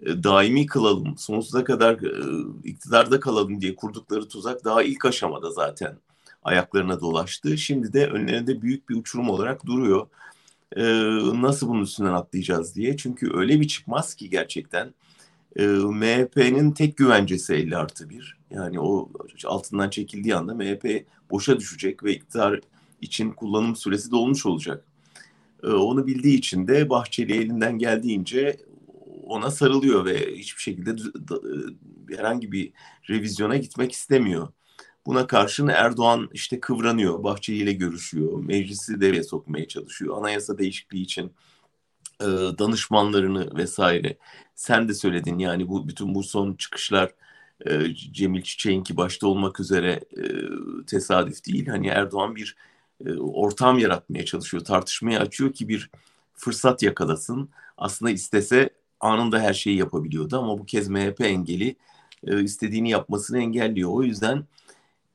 e, 0.00 0.24
daimi 0.24 0.66
kılalım, 0.66 1.18
sonsuza 1.18 1.64
kadar 1.64 1.94
e, 1.94 2.44
iktidarda 2.64 3.20
kalalım 3.20 3.60
diye 3.60 3.76
kurdukları 3.76 4.28
tuzak 4.28 4.64
daha 4.64 4.82
ilk 4.82 5.04
aşamada 5.04 5.50
zaten 5.50 5.98
ayaklarına 6.42 7.00
dolaştı. 7.00 7.58
Şimdi 7.58 7.92
de 7.92 8.06
önlerinde 8.06 8.62
büyük 8.62 8.88
bir 8.88 8.94
uçurum 8.94 9.30
olarak 9.30 9.66
duruyor. 9.66 10.06
E, 10.76 10.82
nasıl 11.42 11.68
bunun 11.68 11.82
üstünden 11.82 12.12
atlayacağız 12.12 12.74
diye. 12.74 12.96
Çünkü 12.96 13.30
öyle 13.34 13.60
bir 13.60 13.68
çıkmaz 13.68 14.14
ki 14.14 14.30
gerçekten. 14.30 14.94
MHP'nin 15.56 16.72
tek 16.72 16.96
güvencesi 16.96 17.54
50 17.54 17.76
artı 17.76 18.10
1. 18.10 18.36
Yani 18.50 18.80
o 18.80 19.10
altından 19.44 19.90
çekildiği 19.90 20.36
anda 20.36 20.54
MHP 20.54 21.06
boşa 21.30 21.60
düşecek 21.60 22.04
ve 22.04 22.14
iktidar 22.14 22.60
için 23.00 23.30
kullanım 23.30 23.76
süresi 23.76 24.10
dolmuş 24.10 24.46
olacak. 24.46 24.84
Onu 25.62 26.06
bildiği 26.06 26.38
için 26.38 26.68
de 26.68 26.90
Bahçeli 26.90 27.32
elinden 27.32 27.78
geldiğince 27.78 28.56
ona 29.26 29.50
sarılıyor 29.50 30.04
ve 30.04 30.34
hiçbir 30.36 30.62
şekilde 30.62 30.90
e, 30.90 32.16
herhangi 32.16 32.52
bir 32.52 32.72
revizyona 33.10 33.56
gitmek 33.56 33.92
istemiyor. 33.92 34.48
Buna 35.06 35.26
karşın 35.26 35.68
Erdoğan 35.68 36.28
işte 36.32 36.60
kıvranıyor, 36.60 37.22
Bahçeli 37.22 37.56
ile 37.56 37.72
görüşüyor, 37.72 38.44
meclisi 38.44 39.00
devreye 39.00 39.22
sokmaya 39.22 39.68
çalışıyor, 39.68 40.18
anayasa 40.18 40.58
değişikliği 40.58 41.02
için 41.02 41.32
e, 42.20 42.26
danışmanlarını 42.58 43.56
vesaire. 43.56 44.18
Sen 44.54 44.88
de 44.88 44.94
söyledin 44.94 45.38
yani 45.38 45.68
bu 45.68 45.88
bütün 45.88 46.14
bu 46.14 46.22
son 46.22 46.54
çıkışlar 46.54 47.14
e, 47.66 47.94
Cemil 47.94 48.42
Çiçek'inki 48.42 48.96
başta 48.96 49.26
olmak 49.26 49.60
üzere 49.60 50.00
tesadüf 50.86 51.46
değil. 51.46 51.66
Hani 51.66 51.86
Erdoğan 51.86 52.36
bir 52.36 52.56
ortam 53.18 53.78
yaratmaya 53.78 54.24
çalışıyor, 54.24 54.64
tartışmaya 54.64 55.20
açıyor 55.20 55.52
ki 55.52 55.68
bir 55.68 55.90
fırsat 56.34 56.82
yakalasın. 56.82 57.50
Aslında 57.78 58.10
istese 58.10 58.70
anında 59.00 59.40
her 59.40 59.54
şeyi 59.54 59.76
yapabiliyordu 59.76 60.38
ama 60.38 60.58
bu 60.58 60.66
kez 60.66 60.88
MHP 60.88 61.20
engeli 61.20 61.76
e, 62.26 62.42
istediğini 62.42 62.90
yapmasını 62.90 63.38
engelliyor. 63.38 63.90
O 63.92 64.02
yüzden 64.02 64.44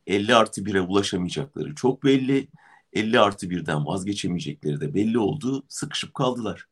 50 0.07 0.35
artı 0.35 0.61
1'e 0.61 0.81
ulaşamayacakları 0.81 1.75
çok 1.75 2.03
belli. 2.03 2.47
50 2.93 3.19
artı 3.19 3.47
1'den 3.47 3.85
vazgeçemeyecekleri 3.85 4.81
de 4.81 4.93
belli 4.93 5.19
oldu. 5.19 5.63
Sıkışıp 5.67 6.13
kaldılar. 6.13 6.67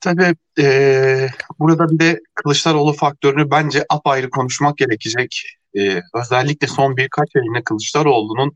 Tabii 0.00 0.34
e, 0.58 1.28
burada 1.58 1.88
bir 1.90 1.98
de 1.98 2.20
Kılıçdaroğlu 2.34 2.92
faktörünü 2.92 3.50
bence 3.50 3.84
apayrı 3.88 4.30
konuşmak 4.30 4.78
gerekecek. 4.78 5.42
E, 5.78 6.00
özellikle 6.14 6.66
son 6.66 6.96
birkaç 6.96 7.36
ayında 7.36 7.64
Kılıçdaroğlu'nun 7.64 8.52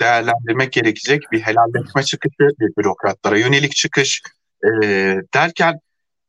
değerlendirmek 0.00 0.72
gerekecek 0.72 1.22
bir 1.32 1.40
helalleşme 1.40 2.02
çıkışı, 2.02 2.48
bir 2.60 2.76
bürokratlara 2.78 3.38
yönelik 3.38 3.76
çıkış 3.76 4.22
e, 4.64 4.68
derken 5.34 5.80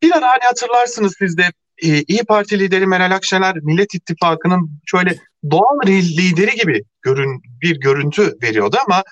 bir 0.02 0.18
ara 0.18 0.28
hani 0.28 0.44
hatırlarsınız 0.44 1.16
siz 1.18 1.38
de 1.38 1.46
e, 1.78 2.02
İyi 2.02 2.24
Parti 2.24 2.60
lideri 2.60 2.88
Meral 2.88 3.16
Akşener 3.16 3.56
Millet 3.56 3.96
İttifakı'nın 3.96 4.72
şöyle 4.86 5.16
doğal 5.52 5.88
lideri 5.88 6.56
gibi 6.56 6.84
görün, 7.02 7.42
bir 7.62 7.80
görüntü 7.80 8.38
veriyordu 8.44 8.78
ama 8.86 9.04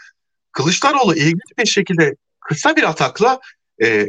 Kılıçdaroğlu 0.51 1.15
ilginç 1.15 1.57
bir 1.57 1.65
şekilde 1.65 2.15
kısa 2.39 2.75
bir 2.75 2.83
atakla 2.83 3.39
e, 3.83 4.07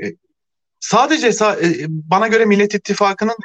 sadece 0.80 1.26
e, 1.26 1.86
bana 1.88 2.28
göre 2.28 2.44
Millet 2.44 2.74
İttifakı'nın 2.74 3.36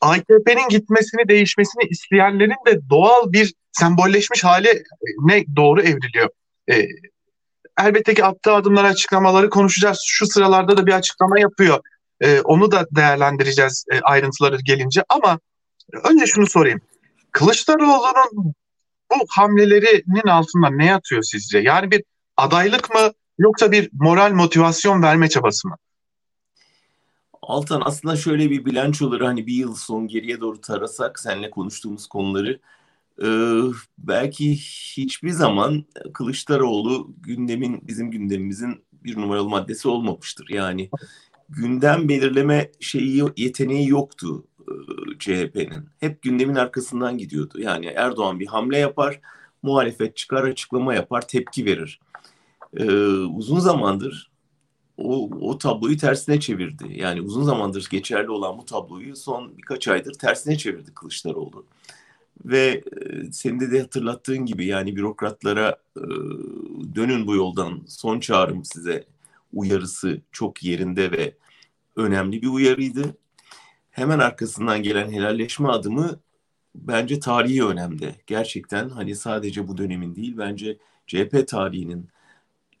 AKP'nin 0.00 0.68
gitmesini, 0.68 1.28
değişmesini 1.28 1.84
isteyenlerin 1.90 2.66
de 2.66 2.88
doğal 2.90 3.32
bir 3.32 3.54
sembolleşmiş 3.72 4.44
hale 4.44 4.82
ne 5.24 5.44
doğru 5.56 5.82
evriliyor. 5.82 6.28
E, 6.70 6.86
elbette 7.80 8.14
ki 8.14 8.24
attığı 8.24 8.52
adımlar 8.52 8.84
açıklamaları 8.84 9.50
konuşacağız. 9.50 10.02
Şu 10.06 10.26
sıralarda 10.26 10.76
da 10.76 10.86
bir 10.86 10.92
açıklama 10.92 11.40
yapıyor. 11.40 11.80
E, 12.20 12.40
onu 12.40 12.72
da 12.72 12.86
değerlendireceğiz 12.90 13.84
e, 13.92 14.00
ayrıntıları 14.00 14.58
gelince 14.64 15.04
ama 15.08 15.40
önce 16.04 16.26
şunu 16.26 16.46
sorayım. 16.46 16.80
Kılıçdaroğlu'nun 17.32 18.54
bu 19.10 19.26
hamlelerinin 19.28 20.28
altında 20.28 20.70
ne 20.70 20.86
yatıyor 20.86 21.22
sizce? 21.22 21.58
Yani 21.58 21.90
bir 21.90 22.02
adaylık 22.36 22.94
mı 22.94 23.12
yoksa 23.38 23.72
bir 23.72 23.90
moral 23.92 24.32
motivasyon 24.32 25.02
verme 25.02 25.28
çabası 25.28 25.68
mı? 25.68 25.76
Altan 27.48 27.82
aslında 27.84 28.16
şöyle 28.16 28.50
bir 28.50 28.64
bilançoları 28.64 29.24
hani 29.24 29.46
bir 29.46 29.54
yıl 29.54 29.74
son 29.74 30.08
geriye 30.08 30.40
doğru 30.40 30.60
tarasak 30.60 31.18
seninle 31.18 31.50
konuştuğumuz 31.50 32.06
konuları 32.06 32.60
e, 33.22 33.26
belki 33.98 34.56
hiçbir 34.96 35.30
zaman 35.30 35.84
Kılıçdaroğlu 36.14 37.14
gündemin 37.18 37.80
bizim 37.82 38.10
gündemimizin 38.10 38.84
bir 38.92 39.16
numaralı 39.16 39.48
maddesi 39.48 39.88
olmamıştır. 39.88 40.46
Yani 40.50 40.90
gündem 41.48 42.08
belirleme 42.08 42.70
şeyi 42.80 43.24
yeteneği 43.36 43.88
yoktu 43.88 44.44
e, 44.60 44.72
CHP'nin. 45.18 45.88
Hep 46.00 46.22
gündemin 46.22 46.54
arkasından 46.54 47.18
gidiyordu. 47.18 47.60
Yani 47.60 47.86
Erdoğan 47.86 48.40
bir 48.40 48.46
hamle 48.46 48.78
yapar, 48.78 49.20
muhalefet 49.62 50.16
çıkar, 50.16 50.44
açıklama 50.44 50.94
yapar, 50.94 51.28
tepki 51.28 51.64
verir. 51.64 52.00
Ee, 52.76 52.84
uzun 53.10 53.58
zamandır 53.58 54.33
o, 54.98 55.30
o 55.40 55.58
tabloyu 55.58 55.96
tersine 55.96 56.40
çevirdi. 56.40 56.84
Yani 56.90 57.20
uzun 57.20 57.42
zamandır 57.42 57.88
geçerli 57.90 58.30
olan 58.30 58.58
bu 58.58 58.64
tabloyu 58.64 59.16
son 59.16 59.58
birkaç 59.58 59.88
aydır 59.88 60.14
tersine 60.14 60.58
çevirdi 60.58 60.94
Kılıçdaroğlu. 60.94 61.66
Ve 62.44 62.82
e, 63.02 63.32
senin 63.32 63.60
de, 63.60 63.70
de 63.70 63.80
hatırlattığın 63.80 64.46
gibi 64.46 64.66
yani 64.66 64.96
bürokratlara 64.96 65.76
e, 65.96 66.04
dönün 66.94 67.26
bu 67.26 67.34
yoldan 67.34 67.80
son 67.88 68.20
çağrım 68.20 68.64
size 68.64 69.04
uyarısı 69.52 70.20
çok 70.32 70.64
yerinde 70.64 71.12
ve 71.12 71.34
önemli 71.96 72.42
bir 72.42 72.48
uyarıydı. 72.48 73.16
Hemen 73.90 74.18
arkasından 74.18 74.82
gelen 74.82 75.12
helalleşme 75.12 75.68
adımı 75.68 76.20
bence 76.74 77.20
tarihi 77.20 77.64
önemde. 77.64 78.14
Gerçekten 78.26 78.88
hani 78.88 79.16
sadece 79.16 79.68
bu 79.68 79.78
dönemin 79.78 80.16
değil 80.16 80.34
bence 80.38 80.78
CHP 81.06 81.48
tarihinin 81.48 82.08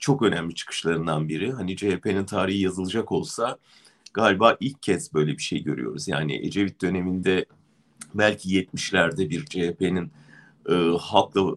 çok 0.04 0.22
önemli 0.22 0.54
çıkışlarından 0.54 1.28
biri. 1.28 1.52
Hani 1.52 1.76
CHP'nin 1.76 2.24
tarihi 2.24 2.58
yazılacak 2.58 3.12
olsa 3.12 3.58
galiba 4.14 4.56
ilk 4.60 4.82
kez 4.82 5.14
böyle 5.14 5.32
bir 5.32 5.42
şey 5.42 5.62
görüyoruz. 5.62 6.08
Yani 6.08 6.46
Ecevit 6.46 6.82
döneminde 6.82 7.46
belki 8.14 8.48
70'lerde 8.48 9.30
bir 9.30 9.44
CHP'nin 9.44 10.12
e, 10.68 10.74
halkla 11.00 11.40
e, 11.40 11.54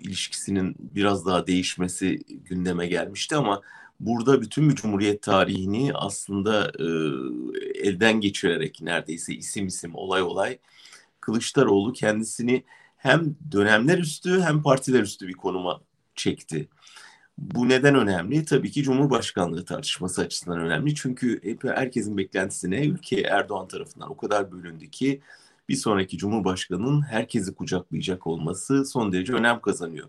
ilişkisinin 0.00 0.76
biraz 0.78 1.26
daha 1.26 1.46
değişmesi 1.46 2.18
gündeme 2.44 2.86
gelmişti 2.86 3.36
ama 3.36 3.60
burada 4.00 4.42
bütün 4.42 4.70
bir 4.70 4.74
cumhuriyet 4.74 5.22
tarihini 5.22 5.92
aslında 5.94 6.72
e, 6.78 6.86
elden 7.88 8.20
geçirerek 8.20 8.82
neredeyse 8.82 9.34
isim 9.34 9.66
isim 9.66 9.94
olay 9.94 10.22
olay 10.22 10.58
Kılıçdaroğlu 11.20 11.92
kendisini 11.92 12.64
hem 12.96 13.36
dönemler 13.52 13.98
üstü 13.98 14.40
hem 14.40 14.62
partiler 14.62 15.00
üstü 15.02 15.28
bir 15.28 15.34
konuma 15.34 15.80
çekti. 16.14 16.68
Bu 17.38 17.68
neden 17.68 17.94
önemli? 17.94 18.44
Tabii 18.44 18.70
ki 18.70 18.82
Cumhurbaşkanlığı 18.82 19.64
tartışması 19.64 20.22
açısından 20.22 20.58
önemli. 20.58 20.94
Çünkü 20.94 21.58
herkesin 21.62 22.16
beklentisine 22.16 22.86
ülke 22.86 23.20
Erdoğan 23.20 23.68
tarafından 23.68 24.10
o 24.10 24.16
kadar 24.16 24.52
bölündü 24.52 24.90
ki 24.90 25.20
bir 25.68 25.76
sonraki 25.76 26.18
Cumhurbaşkanı'nın 26.18 27.02
herkesi 27.02 27.54
kucaklayacak 27.54 28.26
olması 28.26 28.84
son 28.84 29.12
derece 29.12 29.32
önem 29.32 29.60
kazanıyor. 29.60 30.08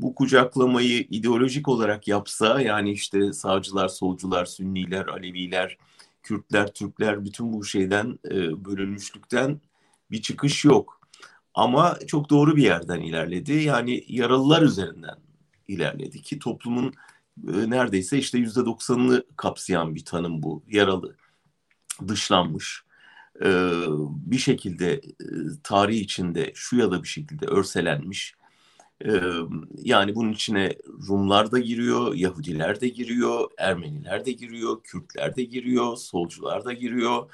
Bu 0.00 0.14
kucaklamayı 0.14 1.00
ideolojik 1.10 1.68
olarak 1.68 2.08
yapsa 2.08 2.60
yani 2.60 2.92
işte 2.92 3.32
savcılar, 3.32 3.88
solcular, 3.88 4.44
sünniler, 4.44 5.06
aleviler, 5.06 5.78
Kürtler, 6.22 6.72
Türkler 6.72 7.24
bütün 7.24 7.52
bu 7.52 7.64
şeyden 7.64 8.18
e, 8.24 8.64
bölünmüşlükten 8.64 9.60
bir 10.10 10.22
çıkış 10.22 10.64
yok. 10.64 11.00
Ama 11.54 11.98
çok 12.06 12.30
doğru 12.30 12.56
bir 12.56 12.62
yerden 12.62 13.00
ilerledi. 13.00 13.52
Yani 13.52 14.04
yaralılar 14.08 14.62
üzerinden 14.62 15.27
ilerledi 15.68 16.22
ki 16.22 16.38
toplumun 16.38 16.94
e, 17.48 17.70
neredeyse 17.70 18.18
işte 18.18 18.38
yüzde 18.38 18.64
doksanını 18.64 19.24
kapsayan 19.36 19.94
bir 19.94 20.04
tanım 20.04 20.42
bu. 20.42 20.62
Yaralı, 20.68 21.16
dışlanmış, 22.08 22.82
e, 23.44 23.48
bir 24.06 24.38
şekilde 24.38 24.92
e, 24.92 25.02
tarih 25.62 26.00
içinde 26.00 26.52
şu 26.54 26.76
ya 26.76 26.90
da 26.90 27.02
bir 27.02 27.08
şekilde 27.08 27.46
örselenmiş. 27.46 28.34
E, 29.04 29.12
yani 29.82 30.14
bunun 30.14 30.32
içine 30.32 30.76
Rumlar 31.08 31.52
da 31.52 31.58
giriyor, 31.58 32.14
Yahudiler 32.14 32.80
de 32.80 32.88
giriyor, 32.88 33.50
Ermeniler 33.58 34.24
de 34.24 34.32
giriyor, 34.32 34.82
Kürtler 34.82 35.36
de 35.36 35.42
giriyor, 35.44 35.96
solcular 35.96 36.64
da 36.64 36.72
giriyor. 36.72 37.30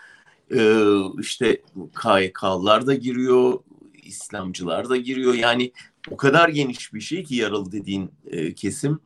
İşte 1.21 1.63
KYK'lar 2.03 2.87
da 2.87 2.95
giriyor, 2.95 3.59
İslamcılar 4.03 4.89
da 4.89 4.97
giriyor. 4.97 5.35
Yani 5.35 5.73
o 6.11 6.17
kadar 6.17 6.49
geniş 6.49 6.95
bir 6.95 7.01
şey 7.01 7.25
ki 7.25 7.35
yaralı 7.35 7.73
dediğin 7.73 8.11
e, 8.27 8.55
kesim. 8.55 9.01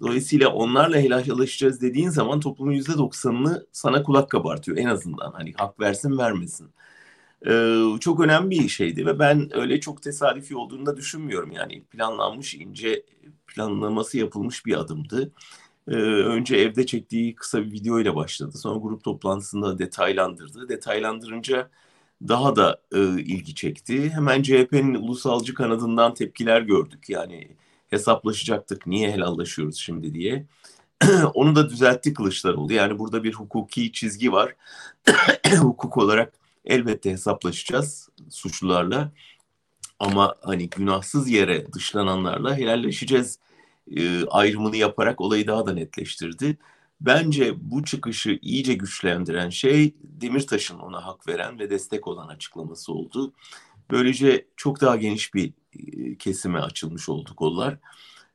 Dolayısıyla 0.00 0.48
onlarla 0.48 0.96
helallaşacağız 0.96 1.80
dediğin 1.80 2.08
zaman 2.08 2.40
toplumun 2.40 2.72
yüzde 2.72 2.98
doksanını 2.98 3.66
sana 3.72 4.02
kulak 4.02 4.30
kabartıyor 4.30 4.78
en 4.78 4.86
azından. 4.86 5.32
Hani 5.32 5.52
hak 5.56 5.80
versin 5.80 6.18
vermesin. 6.18 6.70
Ee, 7.46 7.84
çok 8.00 8.20
önemli 8.20 8.50
bir 8.50 8.68
şeydi 8.68 9.06
ve 9.06 9.18
ben 9.18 9.56
öyle 9.56 9.80
çok 9.80 10.02
tesadüfi 10.02 10.56
olduğunu 10.56 10.86
da 10.86 10.96
düşünmüyorum. 10.96 11.52
Yani 11.52 11.82
planlanmış 11.84 12.54
ince 12.54 13.02
planlaması 13.46 14.18
yapılmış 14.18 14.66
bir 14.66 14.80
adımdı. 14.80 15.32
Ee, 15.88 15.92
önce 15.94 16.56
evde 16.56 16.86
çektiği 16.86 17.34
kısa 17.34 17.64
bir 17.64 17.72
video 17.72 18.00
ile 18.00 18.14
başladı. 18.16 18.58
Sonra 18.58 18.78
grup 18.78 19.04
toplantısında 19.04 19.78
detaylandırdı. 19.78 20.68
Detaylandırınca 20.68 21.70
daha 22.28 22.56
da 22.56 22.80
e, 22.94 23.00
ilgi 23.20 23.54
çekti. 23.54 24.10
Hemen 24.10 24.42
CHP'nin 24.42 24.94
ulusalcı 24.94 25.54
kanadından 25.54 26.14
tepkiler 26.14 26.60
gördük. 26.60 27.10
Yani 27.10 27.48
hesaplaşacaktık 27.90 28.86
niye 28.86 29.12
helallaşıyoruz 29.12 29.76
şimdi 29.76 30.14
diye. 30.14 30.46
Onu 31.34 31.56
da 31.56 31.70
düzeltti 31.70 32.14
Kılıçdaroğlu. 32.14 32.72
Yani 32.72 32.98
burada 32.98 33.24
bir 33.24 33.34
hukuki 33.34 33.92
çizgi 33.92 34.32
var. 34.32 34.56
Hukuk 35.60 35.96
olarak 35.96 36.32
elbette 36.64 37.10
hesaplaşacağız 37.10 38.08
suçlularla. 38.30 39.12
Ama 39.98 40.34
hani 40.42 40.68
günahsız 40.70 41.28
yere 41.28 41.72
dışlananlarla 41.72 42.56
helalleşeceğiz 42.56 43.38
e, 43.96 44.26
ayrımını 44.26 44.76
yaparak 44.76 45.20
olayı 45.20 45.46
daha 45.46 45.66
da 45.66 45.72
netleştirdi. 45.72 46.58
Bence 47.06 47.54
bu 47.60 47.84
çıkışı 47.84 48.38
iyice 48.42 48.74
güçlendiren 48.74 49.48
şey 49.50 49.94
Demirtaş'ın 50.02 50.78
ona 50.78 51.06
hak 51.06 51.28
veren 51.28 51.58
ve 51.58 51.70
destek 51.70 52.08
olan 52.08 52.28
açıklaması 52.28 52.92
oldu. 52.92 53.32
Böylece 53.90 54.46
çok 54.56 54.80
daha 54.80 54.96
geniş 54.96 55.34
bir 55.34 55.52
e, 55.78 56.16
kesime 56.16 56.58
açılmış 56.58 57.08
oldu 57.08 57.34
kollar. 57.36 57.78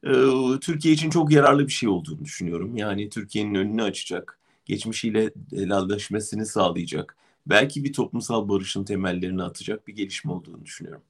E, 0.03 0.12
Türkiye 0.60 0.93
için 0.93 1.10
çok 1.10 1.32
yararlı 1.32 1.67
bir 1.67 1.71
şey 1.71 1.89
olduğunu 1.89 2.25
düşünüyorum. 2.25 2.77
Yani 2.77 3.10
Türkiye'nin 3.10 3.56
önünü 3.56 3.84
açacak, 3.84 4.39
geçmişiyle 4.65 5.32
helalleşmesini 5.51 6.45
sağlayacak, 6.45 7.17
belki 7.45 7.84
bir 7.84 7.93
toplumsal 7.93 8.49
barışın 8.49 8.84
temellerini 8.84 9.43
atacak 9.43 9.88
bir 9.88 9.95
gelişme 9.95 10.32
olduğunu 10.32 10.65
düşünüyorum. 10.65 11.01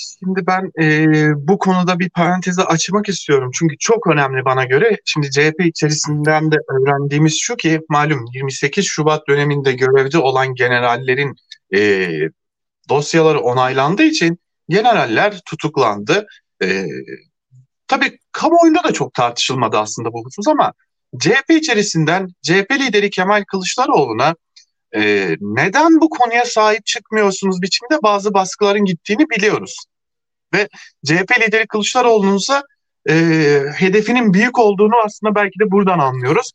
Şimdi 0.00 0.46
ben 0.46 0.70
e, 0.82 1.06
bu 1.48 1.58
konuda 1.58 1.98
bir 1.98 2.10
parantezi 2.10 2.62
açmak 2.62 3.08
istiyorum. 3.08 3.50
Çünkü 3.54 3.78
çok 3.78 4.06
önemli 4.06 4.44
bana 4.44 4.64
göre. 4.64 4.96
Şimdi 5.04 5.30
CHP 5.30 5.60
içerisinden 5.60 6.52
de 6.52 6.56
öğrendiğimiz 6.68 7.38
şu 7.40 7.56
ki 7.56 7.80
malum 7.88 8.24
28 8.34 8.86
Şubat 8.86 9.28
döneminde 9.28 9.72
görevde 9.72 10.18
olan 10.18 10.54
generallerin 10.54 11.34
e, 11.74 12.10
dosyaları 12.88 13.40
onaylandığı 13.40 14.02
için 14.02 14.38
generaller 14.68 15.40
tutuklandı. 15.46 16.26
E, 16.62 16.86
tabii 17.88 18.18
kamuoyunda 18.32 18.84
da 18.84 18.92
çok 18.92 19.14
tartışılmadı 19.14 19.78
aslında 19.78 20.12
bu 20.12 20.24
husus 20.24 20.48
ama 20.48 20.72
CHP 21.18 21.50
içerisinden 21.50 22.28
CHP 22.42 22.70
lideri 22.72 23.10
Kemal 23.10 23.44
Kılıçdaroğlu'na 23.44 24.34
e, 24.96 25.36
neden 25.40 26.00
bu 26.00 26.08
konuya 26.10 26.44
sahip 26.44 26.86
çıkmıyorsunuz 26.86 27.62
biçimde 27.62 27.98
bazı 28.02 28.34
baskıların 28.34 28.84
gittiğini 28.84 29.30
biliyoruz. 29.30 29.76
Ve 30.54 30.68
CHP 31.06 31.40
lideri 31.40 31.66
Kılıçdaroğlu'nun 31.66 32.36
ise 32.36 32.60
e, 33.08 33.14
hedefinin 33.74 34.34
büyük 34.34 34.58
olduğunu 34.58 34.94
aslında 35.04 35.34
belki 35.34 35.60
de 35.60 35.70
buradan 35.70 35.98
anlıyoruz. 35.98 36.52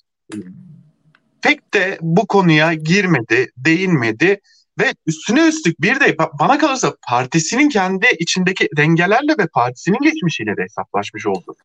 Pek 1.41 1.73
de 1.73 1.97
bu 2.01 2.27
konuya 2.27 2.73
girmedi, 2.73 3.51
değinmedi 3.57 4.39
ve 4.79 4.93
üstüne 5.05 5.47
üstlük 5.47 5.81
bir 5.81 5.99
de 5.99 6.17
bana 6.39 6.57
kalırsa 6.57 6.93
partisinin 7.07 7.69
kendi 7.69 8.05
içindeki 8.19 8.69
dengelerle 8.77 9.35
ve 9.39 9.47
partisinin 9.47 9.99
geçmişiyle 10.03 10.57
de 10.57 10.61
hesaplaşmış 10.63 11.27
oldu. 11.27 11.55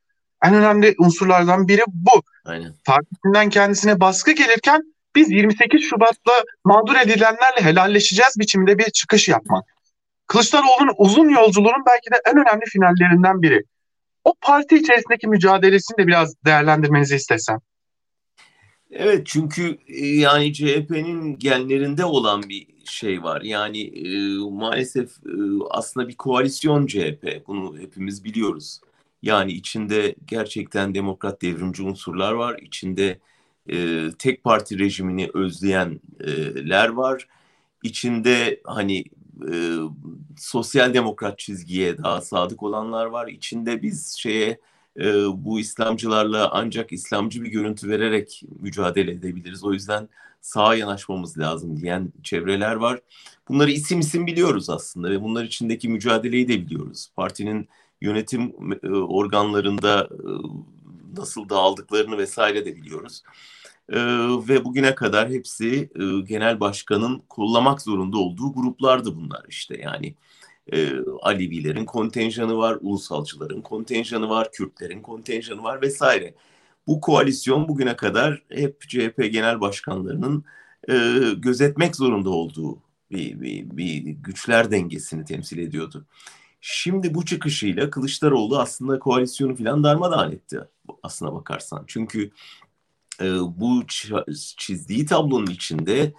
En 0.44 0.54
önemli 0.54 0.94
unsurlardan 0.98 1.68
biri 1.68 1.83
bu. 1.87 2.22
Aynen. 2.44 2.74
Partisinden 2.85 3.50
kendisine 3.50 4.00
baskı 4.00 4.33
gelirken 4.33 4.83
biz 5.14 5.31
28 5.31 5.83
Şubat'ta 5.83 6.33
mağdur 6.64 6.94
edilenlerle 6.94 7.61
helalleşeceğiz 7.61 8.35
biçimde 8.38 8.79
bir 8.79 8.90
çıkış 8.90 9.29
yapmak. 9.29 9.64
Kılıçdaroğlu'nun 10.27 10.94
uzun 10.99 11.29
yolculuğunun 11.29 11.85
belki 11.87 12.11
de 12.11 12.20
en 12.27 12.37
önemli 12.37 12.64
finallerinden 12.64 13.42
biri. 13.42 13.62
O 14.25 14.35
parti 14.40 14.77
içerisindeki 14.77 15.29
mücadelesini 15.29 15.99
de 15.99 16.07
biraz 16.07 16.35
değerlendirmenizi 16.44 17.16
istesem. 17.16 17.59
Evet 18.90 19.27
çünkü 19.27 19.79
e, 19.87 20.07
yani 20.07 20.53
CHP'nin 20.53 21.38
genlerinde 21.38 22.05
olan 22.05 22.42
bir 22.42 22.66
şey 22.85 23.23
var. 23.23 23.42
Yani 23.42 23.83
e, 23.83 24.38
maalesef 24.51 25.11
e, 25.11 25.33
aslında 25.70 26.09
bir 26.09 26.16
koalisyon 26.16 26.87
CHP. 26.87 27.46
Bunu 27.46 27.79
hepimiz 27.79 28.25
biliyoruz. 28.25 28.81
Yani 29.23 29.53
içinde 29.53 30.14
gerçekten 30.25 30.94
demokrat 30.94 31.42
devrimci 31.42 31.83
unsurlar 31.83 32.33
var. 32.33 32.59
İçinde 32.62 33.18
e, 33.72 34.11
tek 34.18 34.44
parti 34.44 34.78
rejimini 34.78 35.30
özleyenler 35.35 36.88
var. 36.88 37.28
İçinde 37.83 38.61
hani 38.64 39.04
e, 39.52 39.76
sosyal 40.38 40.94
demokrat 40.94 41.38
çizgiye 41.38 41.98
daha 41.98 42.20
sadık 42.20 42.62
olanlar 42.62 43.06
var. 43.06 43.28
İçinde 43.28 43.83
biz 43.83 44.16
şeye 44.18 44.61
e, 45.00 45.04
bu 45.44 45.61
İslamcılarla 45.61 46.50
ancak 46.52 46.92
İslamcı 46.92 47.42
bir 47.42 47.48
görüntü 47.48 47.88
vererek 47.88 48.42
mücadele 48.61 49.11
edebiliriz. 49.11 49.64
O 49.64 49.72
yüzden 49.72 50.09
sağa 50.40 50.74
yanaşmamız 50.74 51.38
lazım 51.38 51.80
diyen 51.80 52.12
çevreler 52.22 52.74
var. 52.74 53.00
Bunları 53.48 53.70
isim 53.70 54.00
isim 54.00 54.26
biliyoruz 54.26 54.70
aslında 54.70 55.11
ve 55.11 55.22
bunlar 55.22 55.44
içindeki 55.44 55.88
mücadeleyi 55.88 56.48
de 56.48 56.61
biliyoruz. 56.61 57.11
Partinin 57.16 57.68
yönetim 58.00 58.54
e, 58.83 58.88
organlarında 58.88 60.09
e, 60.11 60.28
nasıl 61.16 61.48
dağıldıklarını 61.48 62.18
vesaire 62.18 62.64
de 62.64 62.76
biliyoruz. 62.76 63.22
E, 63.90 63.98
ve 64.48 64.64
bugüne 64.64 64.94
kadar 64.94 65.31
hepsi 65.31 65.90
genel 66.29 66.61
başkanın 66.61 67.22
kollamak 67.29 67.83
zorunda 67.83 68.18
olduğu 68.18 68.53
gruplardı 68.53 69.16
bunlar 69.16 69.44
işte 69.48 69.81
yani. 69.81 70.14
Alevilerin 71.22 71.85
kontenjanı 71.85 72.57
var, 72.57 72.79
ulusalcıların 72.81 73.62
kontenjanı 73.62 74.29
var, 74.29 74.53
Kürtlerin 74.53 75.03
kontenjanı 75.03 75.62
var 75.62 75.83
vesaire. 75.83 76.35
Bu 76.87 77.00
koalisyon 77.00 77.68
bugüne 77.68 77.96
kadar 77.96 78.42
hep 78.48 78.81
CHP 78.88 79.33
genel 79.33 79.61
başkanlarının 79.61 80.44
gözetmek 81.37 81.96
zorunda 81.96 82.31
olduğu 82.31 82.79
bir, 83.11 83.40
bir, 83.40 83.76
bir 83.76 84.11
güçler 84.12 84.70
dengesini 84.70 85.24
temsil 85.24 85.59
ediyordu. 85.59 86.07
Şimdi 86.61 87.14
bu 87.14 87.24
çıkışıyla 87.24 87.90
Kılıçdaroğlu 87.90 88.59
aslında 88.59 88.98
koalisyonu 88.98 89.57
falan 89.57 89.85
darmadağın 89.85 90.33
etti 90.33 90.59
aslına 91.03 91.33
bakarsan. 91.35 91.85
Çünkü 91.87 92.31
e, 93.20 93.24
bu 93.61 93.87
çizdiği 94.56 95.06
tablonun 95.06 95.46
içinde 95.46 96.12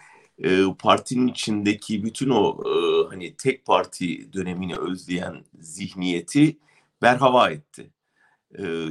e, 0.44 0.64
partinin 0.80 1.28
içindeki 1.28 2.04
bütün 2.04 2.30
o 2.30 2.64
e, 2.66 3.08
hani 3.10 3.36
tek 3.36 3.66
parti 3.66 4.34
dönemini 4.34 4.76
özleyen 4.76 5.44
zihniyeti 5.60 6.58
berhava 7.02 7.50
etti. 7.50 7.90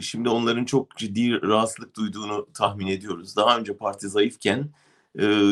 Şimdi 0.01 0.29
onların 0.29 0.65
çok 0.65 0.97
ciddi 0.97 1.43
rahatsızlık 1.43 1.97
duyduğunu 1.97 2.47
tahmin 2.55 2.87
ediyoruz. 2.87 3.37
Daha 3.37 3.59
önce 3.59 3.77
parti 3.77 4.09
zayıfken 4.09 4.71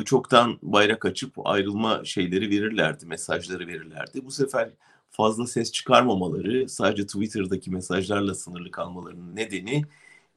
çoktan 0.04 0.58
bayrak 0.62 1.04
açıp 1.04 1.32
ayrılma 1.44 2.04
şeyleri 2.04 2.50
verirlerdi, 2.50 3.06
mesajları 3.06 3.66
verirlerdi. 3.66 4.24
Bu 4.24 4.30
sefer 4.30 4.70
fazla 5.10 5.46
ses 5.46 5.72
çıkarmamaları, 5.72 6.68
sadece 6.68 7.06
Twitter'daki 7.06 7.70
mesajlarla 7.70 8.34
sınırlı 8.34 8.70
kalmalarının 8.70 9.36
nedeni 9.36 9.82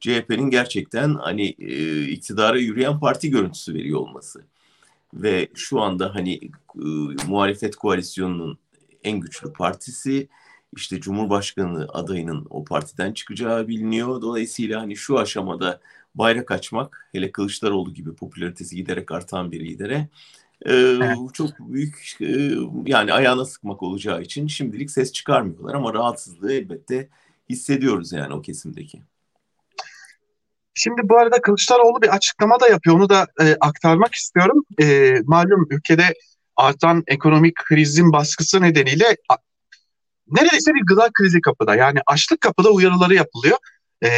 CHP'nin 0.02 0.50
gerçekten 0.50 1.14
hani 1.14 1.54
e, 1.58 2.02
iktidara 2.04 2.58
yürüyen 2.58 3.00
parti 3.00 3.30
görüntüsü 3.30 3.74
veriyor 3.74 4.00
olması. 4.00 4.44
Ve 5.14 5.48
şu 5.54 5.80
anda 5.80 6.14
hani 6.14 6.34
e, 6.34 6.50
muhalefet 7.28 7.76
koalisyonunun 7.76 8.58
en 9.04 9.20
güçlü 9.20 9.52
partisi 9.52 10.28
işte 10.76 11.00
Cumhurbaşkanı 11.00 11.86
adayının 11.88 12.46
o 12.50 12.64
partiden 12.64 13.12
çıkacağı 13.12 13.68
biliniyor. 13.68 14.22
Dolayısıyla 14.22 14.80
hani 14.80 14.96
şu 14.96 15.18
aşamada 15.18 15.80
bayrak 16.14 16.50
açmak 16.50 17.08
hele 17.12 17.32
Kılıçdaroğlu 17.32 17.94
gibi 17.94 18.14
popülaritesi 18.14 18.76
giderek 18.76 19.12
artan 19.12 19.52
bir 19.52 19.60
lidere 19.60 20.08
e, 20.62 20.74
evet. 20.74 21.16
çok 21.32 21.50
büyük 21.60 22.16
e, 22.20 22.50
yani 22.86 23.12
ayağına 23.12 23.44
sıkmak 23.44 23.82
olacağı 23.82 24.22
için 24.22 24.46
şimdilik 24.46 24.90
ses 24.90 25.12
çıkarmıyorlar 25.12 25.74
ama 25.74 25.94
rahatsızlığı 25.94 26.52
elbette 26.52 27.08
hissediyoruz 27.50 28.12
yani 28.12 28.34
o 28.34 28.42
kesimdeki. 28.42 29.02
Şimdi 30.74 31.00
bu 31.04 31.18
arada 31.18 31.40
Kılıçdaroğlu 31.40 32.02
bir 32.02 32.14
açıklama 32.14 32.60
da 32.60 32.68
yapıyor. 32.68 32.96
Onu 32.96 33.08
da 33.08 33.26
e, 33.40 33.56
aktarmak 33.60 34.14
istiyorum. 34.14 34.64
E, 34.80 35.14
malum 35.24 35.66
ülkede 35.70 36.14
artan 36.56 37.02
ekonomik 37.06 37.54
krizin 37.54 38.12
baskısı 38.12 38.62
nedeniyle 38.62 39.16
neredeyse 40.28 40.74
bir 40.74 40.86
gıda 40.86 41.08
krizi 41.12 41.40
kapıda. 41.40 41.74
Yani 41.74 41.98
açlık 42.06 42.40
kapıda 42.40 42.70
uyarıları 42.70 43.14
yapılıyor 43.14 43.58
e, 44.02 44.10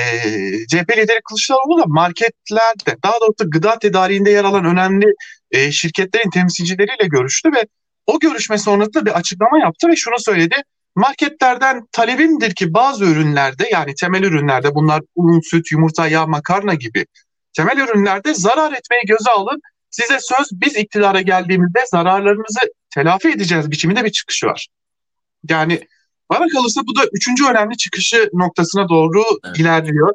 CHP 0.69 0.97
lideri 0.97 1.21
Kılıçdaroğlu 1.29 1.79
da 1.79 1.85
marketlerde 1.87 2.97
daha 3.05 3.21
doğrusu 3.21 3.51
gıda 3.51 3.79
tedariğinde 3.79 4.31
yer 4.31 4.45
alan 4.45 4.65
önemli 4.65 5.07
e, 5.51 5.73
şirketlerin 5.73 6.31
temsilcileriyle 6.31 7.07
görüştü 7.09 7.53
ve 7.53 7.67
o 8.07 8.19
görüşme 8.19 8.59
sonrasında 8.59 9.07
bir 9.07 9.11
açıklama 9.19 9.59
yaptı 9.59 9.89
ve 9.89 9.97
şunu 9.97 10.15
söyledi. 10.19 10.57
Marketlerden 10.95 11.87
talebimdir 11.93 12.55
ki 12.55 12.75
bazı 12.75 13.05
ürünlerde 13.05 13.69
yani 13.73 13.95
temel 13.95 14.23
ürünlerde 14.23 14.75
bunlar 14.75 15.03
un, 15.15 15.41
süt, 15.41 15.73
yumurta, 15.73 16.09
yağ, 16.09 16.27
makarna 16.27 16.75
gibi 16.75 17.07
temel 17.53 17.79
ürünlerde 17.79 18.35
zarar 18.35 18.73
etmeyi 18.73 19.03
göze 19.07 19.31
alın. 19.31 19.61
Size 19.91 20.19
söz 20.21 20.49
biz 20.53 20.77
iktidara 20.77 21.21
geldiğimizde 21.21 21.81
zararlarımızı 21.91 22.59
telafi 22.95 23.29
edeceğiz 23.29 23.71
biçiminde 23.71 24.05
bir 24.05 24.11
çıkışı 24.11 24.47
var. 24.47 24.69
Yani 25.49 25.89
bana 26.31 26.49
kalırsa 26.49 26.81
bu 26.87 26.97
da 26.97 27.01
üçüncü 27.13 27.47
önemli 27.47 27.77
çıkışı 27.77 28.31
noktasına 28.33 28.89
doğru 28.89 29.25
evet. 29.45 29.59
ilerliyor. 29.59 30.13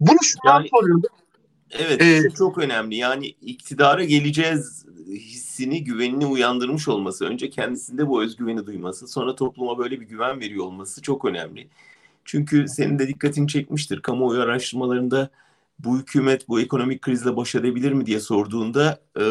Bunu 0.00 0.18
şu 0.22 0.38
yani, 0.46 0.56
an 0.56 0.66
soruyorum. 0.70 1.02
Evet 1.78 2.02
ee, 2.02 2.30
çok 2.38 2.58
önemli. 2.58 2.96
Yani 2.96 3.26
iktidara 3.26 4.04
geleceğiz 4.04 4.86
hissini, 5.08 5.84
güvenini 5.84 6.26
uyandırmış 6.26 6.88
olması. 6.88 7.24
Önce 7.24 7.50
kendisinde 7.50 8.08
bu 8.08 8.22
özgüveni 8.22 8.66
duyması. 8.66 9.08
Sonra 9.08 9.34
topluma 9.34 9.78
böyle 9.78 10.00
bir 10.00 10.06
güven 10.06 10.40
veriyor 10.40 10.64
olması 10.64 11.02
çok 11.02 11.24
önemli. 11.24 11.68
Çünkü 12.24 12.68
senin 12.68 12.98
de 12.98 13.08
dikkatini 13.08 13.48
çekmiştir. 13.48 14.02
Kamuoyu 14.02 14.40
araştırmalarında 14.40 15.30
bu 15.78 15.98
hükümet 15.98 16.48
bu 16.48 16.60
ekonomik 16.60 17.02
krizle 17.02 17.36
baş 17.36 17.54
edebilir 17.54 17.92
mi 17.92 18.06
diye 18.06 18.20
sorduğunda 18.20 19.00
e, 19.20 19.24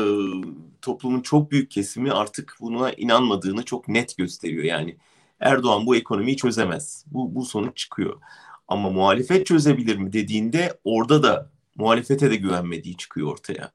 toplumun 0.82 1.22
çok 1.22 1.52
büyük 1.52 1.72
kesimi 1.72 2.12
artık 2.12 2.58
buna 2.62 2.92
inanmadığını 2.92 3.64
çok 3.64 3.88
net 3.88 4.18
gösteriyor. 4.18 4.64
Yani 4.64 4.98
Erdoğan 5.40 5.86
bu 5.86 5.96
ekonomiyi 5.96 6.38
çözemez. 6.38 7.06
Bu, 7.08 7.36
bu 7.36 7.46
sonuç 7.46 7.78
çıkıyor. 7.78 8.22
Ama 8.68 8.90
muhalefet 8.90 9.46
çözebilir 9.46 9.98
mi 9.98 10.14
dediğinde 10.14 10.80
orada 10.84 11.24
da 11.24 11.53
muhalefete 11.76 12.32
de 12.32 12.36
güvenmediği 12.36 12.98
çıkıyor 12.98 13.32
ortaya. 13.32 13.72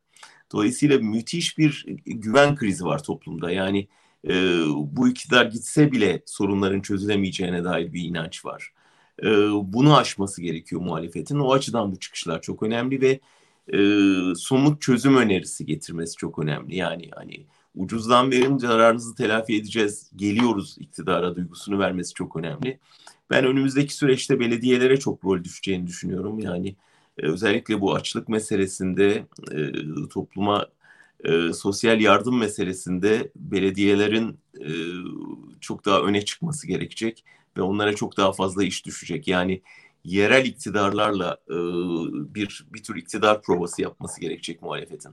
Dolayısıyla 0.52 0.98
müthiş 0.98 1.58
bir 1.58 1.86
güven 2.06 2.56
krizi 2.56 2.84
var 2.84 3.02
toplumda. 3.02 3.50
Yani 3.50 3.88
e, 4.28 4.34
bu 4.76 5.08
iktidar 5.08 5.46
gitse 5.46 5.92
bile 5.92 6.22
sorunların 6.26 6.80
çözülemeyeceğine 6.80 7.64
dair 7.64 7.92
bir 7.92 8.04
inanç 8.04 8.44
var. 8.44 8.72
E, 9.22 9.26
bunu 9.52 9.96
aşması 9.96 10.42
gerekiyor 10.42 10.82
muhalefetin. 10.82 11.38
O 11.38 11.52
açıdan 11.52 11.92
bu 11.92 11.98
çıkışlar 12.00 12.42
çok 12.42 12.62
önemli 12.62 13.00
ve 13.00 13.20
e, 13.72 13.78
somut 14.34 14.82
çözüm 14.82 15.16
önerisi 15.16 15.66
getirmesi 15.66 16.16
çok 16.16 16.38
önemli. 16.38 16.76
Yani 16.76 17.10
hani 17.14 17.46
ucuzdan 17.74 18.30
verin 18.30 18.58
zararınızı 18.58 19.14
telafi 19.14 19.56
edeceğiz, 19.56 20.10
geliyoruz 20.16 20.76
iktidara 20.78 21.36
duygusunu 21.36 21.78
vermesi 21.78 22.14
çok 22.14 22.36
önemli. 22.36 22.78
Ben 23.30 23.44
önümüzdeki 23.44 23.94
süreçte 23.94 24.40
belediyelere 24.40 24.96
çok 24.96 25.24
rol 25.24 25.44
düşeceğini 25.44 25.86
düşünüyorum. 25.86 26.38
Yani 26.38 26.76
özellikle 27.22 27.80
bu 27.80 27.94
açlık 27.94 28.28
meselesinde 28.28 29.26
e, 29.52 29.72
topluma 30.08 30.66
e, 31.24 31.52
sosyal 31.52 32.00
yardım 32.00 32.38
meselesinde 32.38 33.30
belediyelerin 33.36 34.38
e, 34.60 34.68
çok 35.60 35.84
daha 35.84 36.00
öne 36.00 36.24
çıkması 36.24 36.66
gerekecek 36.66 37.24
ve 37.56 37.62
onlara 37.62 37.94
çok 37.94 38.16
daha 38.16 38.32
fazla 38.32 38.64
iş 38.64 38.86
düşecek. 38.86 39.28
Yani 39.28 39.62
yerel 40.04 40.46
iktidarlarla 40.46 41.36
e, 41.48 41.56
bir 42.34 42.66
bir 42.72 42.82
tür 42.82 42.96
iktidar 42.96 43.42
provası 43.42 43.82
yapması 43.82 44.20
gerekecek 44.20 44.62
muhalefetin. 44.62 45.12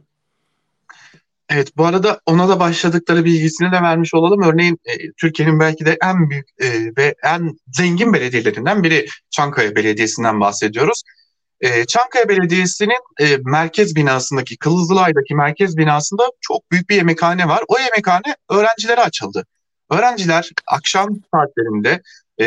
Evet 1.49 1.77
bu 1.77 1.85
arada 1.85 2.21
ona 2.25 2.49
da 2.49 2.59
başladıkları 2.59 3.25
bilgisini 3.25 3.71
de 3.71 3.81
vermiş 3.81 4.13
olalım. 4.13 4.41
Örneğin 4.43 4.79
e, 4.85 5.11
Türkiye'nin 5.11 5.59
belki 5.59 5.85
de 5.85 5.97
en 6.03 6.29
büyük 6.29 6.47
e, 6.59 6.67
ve 6.97 7.15
en 7.23 7.57
zengin 7.73 8.13
belediyelerinden 8.13 8.83
biri 8.83 9.05
Çankaya 9.29 9.75
Belediyesi'nden 9.75 10.39
bahsediyoruz. 10.39 11.03
E, 11.65 11.85
Çankaya 11.85 12.29
Belediyesi'nin 12.29 12.99
e, 13.19 13.37
merkez 13.45 13.95
binasındaki 13.95 14.57
Kılızdıray'daki 14.57 15.35
merkez 15.35 15.77
binasında 15.77 16.23
çok 16.41 16.71
büyük 16.71 16.89
bir 16.89 16.95
yemekhane 16.95 17.47
var. 17.47 17.63
O 17.67 17.79
yemekhane 17.79 18.35
öğrencilere 18.49 19.01
açıldı. 19.01 19.45
Öğrenciler 19.91 20.51
akşam 20.67 21.09
saatlerinde 21.33 22.01
e, 22.41 22.45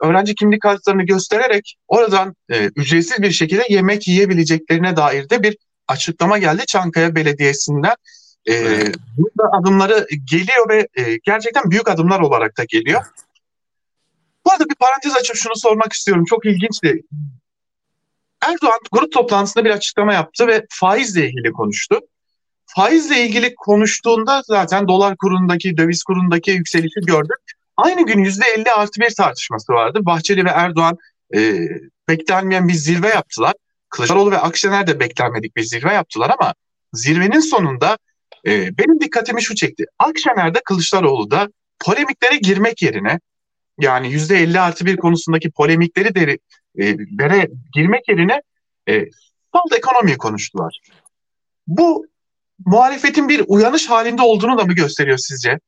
öğrenci 0.00 0.34
kimlik 0.34 0.62
kartlarını 0.62 1.02
göstererek 1.02 1.76
oradan 1.88 2.34
e, 2.50 2.70
ücretsiz 2.76 3.22
bir 3.22 3.30
şekilde 3.30 3.62
yemek 3.68 4.08
yiyebileceklerine 4.08 4.96
dair 4.96 5.30
de 5.30 5.42
bir 5.42 5.56
açıklama 5.88 6.38
geldi 6.38 6.62
Çankaya 6.66 7.14
Belediyesi'nden. 7.14 7.94
E, 8.46 8.54
evet. 8.54 8.94
Burada 9.18 9.56
adımları 9.58 10.06
geliyor 10.30 10.68
ve 10.68 10.88
e, 10.94 11.18
gerçekten 11.24 11.70
büyük 11.70 11.90
adımlar 11.90 12.20
olarak 12.20 12.58
da 12.58 12.64
geliyor. 12.64 13.02
Bu 14.46 14.52
arada 14.52 14.64
bir 14.68 14.74
parantez 14.74 15.16
açıp 15.16 15.36
şunu 15.36 15.56
sormak 15.56 15.92
istiyorum. 15.92 16.24
Çok 16.24 16.46
ilginçti. 16.46 17.02
Erdoğan 18.42 18.78
grup 18.92 19.12
toplantısında 19.12 19.64
bir 19.64 19.70
açıklama 19.70 20.14
yaptı 20.14 20.46
ve 20.46 20.66
faizle 20.70 21.28
ilgili 21.28 21.52
konuştu. 21.52 22.00
Faizle 22.66 23.26
ilgili 23.26 23.54
konuştuğunda 23.54 24.42
zaten 24.46 24.88
dolar 24.88 25.16
kurundaki, 25.16 25.76
döviz 25.76 26.02
kurundaki 26.02 26.50
yükselişi 26.50 27.00
gördük. 27.00 27.38
Aynı 27.76 28.06
gün 28.06 28.24
%50 28.24 28.70
artı 28.70 29.00
bir 29.00 29.14
tartışması 29.14 29.72
vardı. 29.72 29.98
Bahçeli 30.02 30.44
ve 30.44 30.50
Erdoğan 30.50 30.98
e, 31.34 31.58
beklenmeyen 32.08 32.68
bir 32.68 32.74
zirve 32.74 33.08
yaptılar. 33.08 33.54
Kılıçdaroğlu 33.88 34.30
ve 34.30 34.38
Akşener 34.38 34.86
de 34.86 35.00
beklenmedik 35.00 35.56
bir 35.56 35.62
zirve 35.62 35.92
yaptılar 35.92 36.30
ama 36.40 36.54
zirvenin 36.92 37.40
sonunda 37.40 37.98
e, 38.46 38.78
benim 38.78 39.00
dikkatimi 39.00 39.42
şu 39.42 39.54
çekti. 39.54 39.84
Akşener'de 39.98 40.60
Kılıçdaroğlu 40.64 41.30
da 41.30 41.48
polemiklere 41.84 42.36
girmek 42.36 42.82
yerine 42.82 43.20
yani 43.80 44.12
yüzde 44.12 44.38
50 44.38 44.60
artı 44.60 44.86
bir 44.86 44.96
konusundaki 44.96 45.50
polemikleri 45.50 46.14
de 46.14 46.38
e, 46.78 46.96
girmek 47.74 48.08
yerine 48.08 48.42
e, 48.88 49.10
salt 49.52 49.72
ekonomiyi 49.76 50.18
konuştular. 50.18 50.80
Bu 51.66 52.06
muhalefetin 52.66 53.28
bir 53.28 53.44
uyanış 53.46 53.90
halinde 53.90 54.22
olduğunu 54.22 54.58
da 54.58 54.64
mı 54.64 54.72
gösteriyor 54.72 55.18
sizce? 55.18 55.58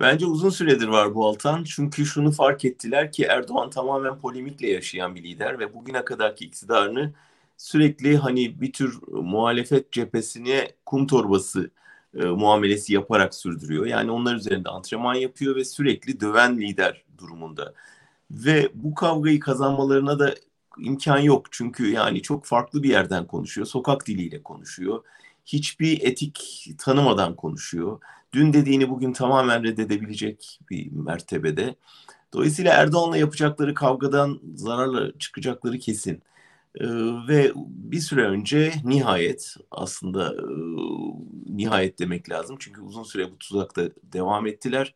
Bence 0.00 0.26
uzun 0.26 0.50
süredir 0.50 0.88
var 0.88 1.14
bu 1.14 1.26
Altan. 1.26 1.64
Çünkü 1.64 2.06
şunu 2.06 2.32
fark 2.32 2.64
ettiler 2.64 3.12
ki 3.12 3.24
Erdoğan 3.24 3.70
tamamen 3.70 4.18
polemikle 4.18 4.70
yaşayan 4.70 5.14
bir 5.14 5.22
lider 5.22 5.58
ve 5.58 5.74
bugüne 5.74 6.04
kadarki 6.04 6.44
iktidarını 6.44 7.12
sürekli 7.56 8.16
hani 8.16 8.60
bir 8.60 8.72
tür 8.72 8.98
muhalefet 9.12 9.92
cephesine 9.92 10.68
kum 10.86 11.06
torbası 11.06 11.70
e, 12.14 12.24
muamelesi 12.24 12.94
yaparak 12.94 13.34
sürdürüyor. 13.34 13.86
Yani 13.86 14.10
onlar 14.10 14.34
üzerinde 14.34 14.68
antrenman 14.68 15.14
yapıyor 15.14 15.56
ve 15.56 15.64
sürekli 15.64 16.20
döven 16.20 16.58
lider 16.58 17.04
durumunda. 17.18 17.74
Ve 18.30 18.68
bu 18.74 18.94
kavgayı 18.94 19.40
kazanmalarına 19.40 20.18
da 20.18 20.34
imkan 20.78 21.18
yok. 21.18 21.46
Çünkü 21.50 21.90
yani 21.90 22.22
çok 22.22 22.44
farklı 22.44 22.82
bir 22.82 22.88
yerden 22.88 23.26
konuşuyor. 23.26 23.66
Sokak 23.66 24.06
diliyle 24.06 24.42
konuşuyor. 24.42 25.04
Hiçbir 25.46 26.00
etik 26.02 26.66
tanımadan 26.78 27.36
konuşuyor. 27.36 28.00
Dün 28.32 28.52
dediğini 28.52 28.90
bugün 28.90 29.12
tamamen 29.12 29.64
reddedebilecek 29.64 30.60
bir 30.70 30.92
mertebede. 30.92 31.74
Dolayısıyla 32.32 32.74
Erdoğan'la 32.74 33.16
yapacakları 33.16 33.74
kavgadan 33.74 34.40
zararla 34.54 35.18
çıkacakları 35.18 35.78
kesin. 35.78 36.22
Ee, 36.80 36.86
ve 37.28 37.52
bir 37.66 38.00
süre 38.00 38.24
önce 38.24 38.72
nihayet 38.84 39.54
aslında 39.70 40.34
e, 40.34 40.44
nihayet 41.46 41.98
demek 41.98 42.30
lazım. 42.30 42.56
Çünkü 42.58 42.80
uzun 42.80 43.02
süre 43.02 43.30
bu 43.32 43.38
tuzakta 43.38 43.82
devam 44.02 44.46
ettiler. 44.46 44.94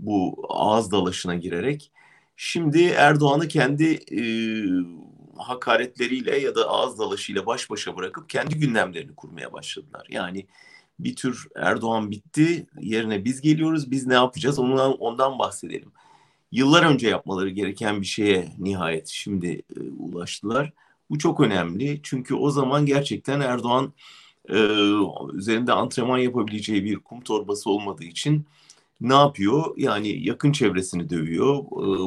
Bu 0.00 0.46
ağız 0.48 0.92
dalaşına 0.92 1.34
girerek. 1.34 1.92
Şimdi 2.40 2.84
Erdoğan'ı 2.84 3.48
kendi 3.48 3.84
e, 3.94 4.22
hakaretleriyle 5.36 6.38
ya 6.38 6.54
da 6.54 6.68
ağız 6.68 6.98
dalaşıyla 6.98 7.46
baş 7.46 7.70
başa 7.70 7.96
bırakıp 7.96 8.30
kendi 8.30 8.58
gündemlerini 8.58 9.14
kurmaya 9.14 9.52
başladılar. 9.52 10.06
Yani 10.10 10.46
bir 10.98 11.16
tür 11.16 11.48
Erdoğan 11.56 12.10
bitti, 12.10 12.66
yerine 12.80 13.24
biz 13.24 13.40
geliyoruz, 13.40 13.90
biz 13.90 14.06
ne 14.06 14.14
yapacağız 14.14 14.58
ondan, 14.58 14.92
ondan 14.92 15.38
bahsedelim. 15.38 15.92
Yıllar 16.52 16.82
önce 16.82 17.08
yapmaları 17.08 17.50
gereken 17.50 18.00
bir 18.00 18.06
şeye 18.06 18.48
nihayet 18.58 19.08
şimdi 19.08 19.62
e, 19.76 19.80
ulaştılar. 19.98 20.72
Bu 21.10 21.18
çok 21.18 21.40
önemli 21.40 22.00
çünkü 22.02 22.34
o 22.34 22.50
zaman 22.50 22.86
gerçekten 22.86 23.40
Erdoğan 23.40 23.92
e, 24.48 24.56
üzerinde 25.32 25.72
antrenman 25.72 26.18
yapabileceği 26.18 26.84
bir 26.84 26.96
kum 26.96 27.20
torbası 27.20 27.70
olmadığı 27.70 28.04
için 28.04 28.46
ne 29.00 29.14
yapıyor? 29.14 29.74
Yani 29.76 30.26
yakın 30.26 30.52
çevresini 30.52 31.10
dövüyor. 31.10 31.64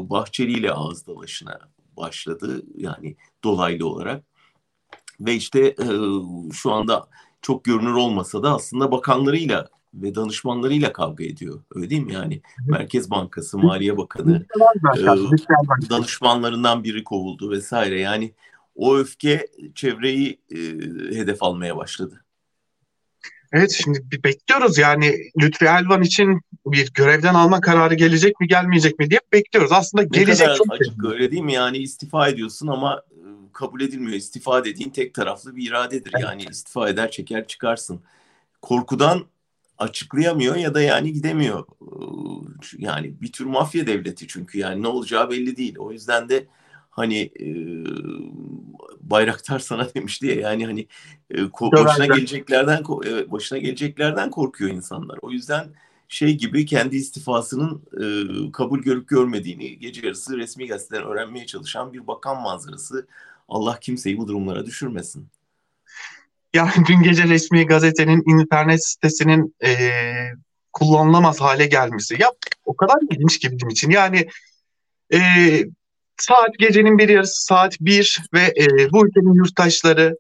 Bahçeli 0.10 0.52
ile 0.52 0.72
ağız 0.72 1.08
dalaşına 1.08 1.60
başladı. 1.98 2.64
Yani 2.76 3.16
dolaylı 3.44 3.88
olarak. 3.88 4.24
Ve 5.20 5.36
işte 5.36 5.76
şu 6.54 6.72
anda 6.72 7.08
çok 7.42 7.64
görünür 7.64 7.94
olmasa 7.94 8.44
da 8.44 8.56
aslında 8.56 8.92
bakanlarıyla 8.92 9.70
ve 9.94 10.16
danışmanlarıyla 10.16 10.94
kavga 10.94 11.24
ediyor. 11.24 11.62
Öyle 11.76 11.90
değil 11.90 12.02
mi? 12.02 12.14
Yani 12.14 12.42
Merkez 12.68 13.12
Bankası, 13.12 13.58
Maliye 13.58 13.98
Bakanı, 13.98 14.46
e, 14.98 15.06
danışmanlarından 15.90 16.84
biri 16.84 17.04
kovuldu 17.04 17.52
vesaire. 17.52 18.00
Yani 18.00 18.34
o 18.76 18.98
öfke 18.98 19.48
çevreyi 19.76 20.40
e, 20.52 20.58
hedef 21.16 21.44
almaya 21.44 21.78
başladı. 21.78 22.24
Evet 23.52 23.72
şimdi 23.72 24.00
bir 24.12 24.24
bekliyoruz 24.24 24.78
yani 24.78 25.16
Lütfi 25.42 25.66
Elvan 25.66 26.02
için 26.02 26.42
bir 26.66 26.94
görevden 26.94 27.34
alma 27.34 27.62
kararı 27.62 27.96
gelecek 27.96 28.40
mi 28.40 28.48
gelmeyecek 28.48 29.00
mi 29.00 29.10
diye 29.10 29.20
bekliyoruz. 29.34 29.72
Aslında 29.72 30.04
ne 30.04 30.08
gelecek 30.10 30.48
kadar 30.48 30.58
çok 30.58 30.74
açık 30.74 31.06
öyle 31.06 31.32
değil 31.32 31.44
mi? 31.44 31.54
Yani 31.54 31.78
istifa 31.78 32.28
ediyorsun 32.28 32.68
ama 32.68 33.02
e, 33.12 33.26
kabul 33.54 33.82
edilmiyor. 33.82 34.14
İstifa 34.14 34.66
dediğin 34.66 34.90
tek 34.90 35.14
taraflı 35.14 35.56
bir 35.56 35.68
iradedir. 35.68 36.12
Evet. 36.16 36.24
Yani 36.24 36.44
istifa 36.52 36.90
eder 36.90 37.12
çeker 37.12 37.48
çıkarsın. 37.48 38.02
Korkudan 38.62 39.26
açıklayamıyor 39.78 40.56
ya 40.56 40.74
da 40.74 40.82
yani 40.82 41.14
gidemiyor. 41.14 41.66
Yani 42.78 43.22
bir 43.22 43.32
tür 43.32 43.46
mafya 43.46 43.88
devleti 43.88 44.28
çünkü 44.28 44.60
yani 44.60 44.84
ne 44.84 44.88
olacağı 44.88 45.30
belli 45.30 45.58
değil. 45.58 45.76
O 45.78 45.92
yüzden 45.92 46.30
de 46.30 46.48
hani 46.92 47.20
e, 47.40 47.48
Bayraktar 49.02 49.60
sana 49.60 49.88
demişti 49.96 50.28
ya 50.28 50.36
yani 50.36 50.66
hani 50.66 50.88
e, 51.36 51.52
başına 51.52 52.06
geleceklerden 52.06 52.84
e, 53.06 53.32
başına 53.32 53.58
geleceklerden 53.58 54.30
korkuyor 54.30 54.72
insanlar. 54.72 55.20
O 55.22 55.32
yüzden 55.32 55.68
şey 56.08 56.38
gibi 56.38 56.66
kendi 56.66 56.96
istifasının 56.96 57.84
e, 57.94 58.06
kabul 58.52 58.80
görüp 58.80 59.08
görmediğini 59.08 59.80
gece 59.80 60.06
yarısı 60.06 60.38
resmi 60.38 60.68
gazeteden 60.68 61.04
öğrenmeye 61.04 61.46
çalışan 61.46 61.94
bir 61.94 62.08
bakan 62.08 62.42
manzarası. 62.42 63.08
Allah 63.48 63.80
kimseyi 63.80 64.18
bu 64.18 64.28
durumlara 64.28 64.66
düşürmesin. 64.66 65.28
Yani 66.54 66.72
dün 66.88 67.04
gece 67.04 67.24
resmi 67.24 67.66
gazetenin 67.66 68.24
internet 68.26 68.86
sitesinin 68.86 69.56
e, 69.64 69.72
kullanılamaz 70.74 71.42
hale 71.42 71.66
gelmesi. 71.66 72.22
Ya 72.22 72.32
o 72.66 72.76
kadar 72.76 72.98
ilginç 73.12 73.40
ki 73.40 73.52
bizim 73.52 73.70
için. 73.70 73.90
Yani 73.90 74.28
e, 75.14 75.20
saat 76.18 76.58
gecenin 76.60 76.98
bir 76.98 77.10
yarısı 77.10 77.46
saat 77.46 77.78
bir 77.80 78.22
ve 78.34 78.54
e, 78.58 78.92
bu 78.92 79.08
ülkenin 79.08 79.34
yurttaşları 79.34 80.18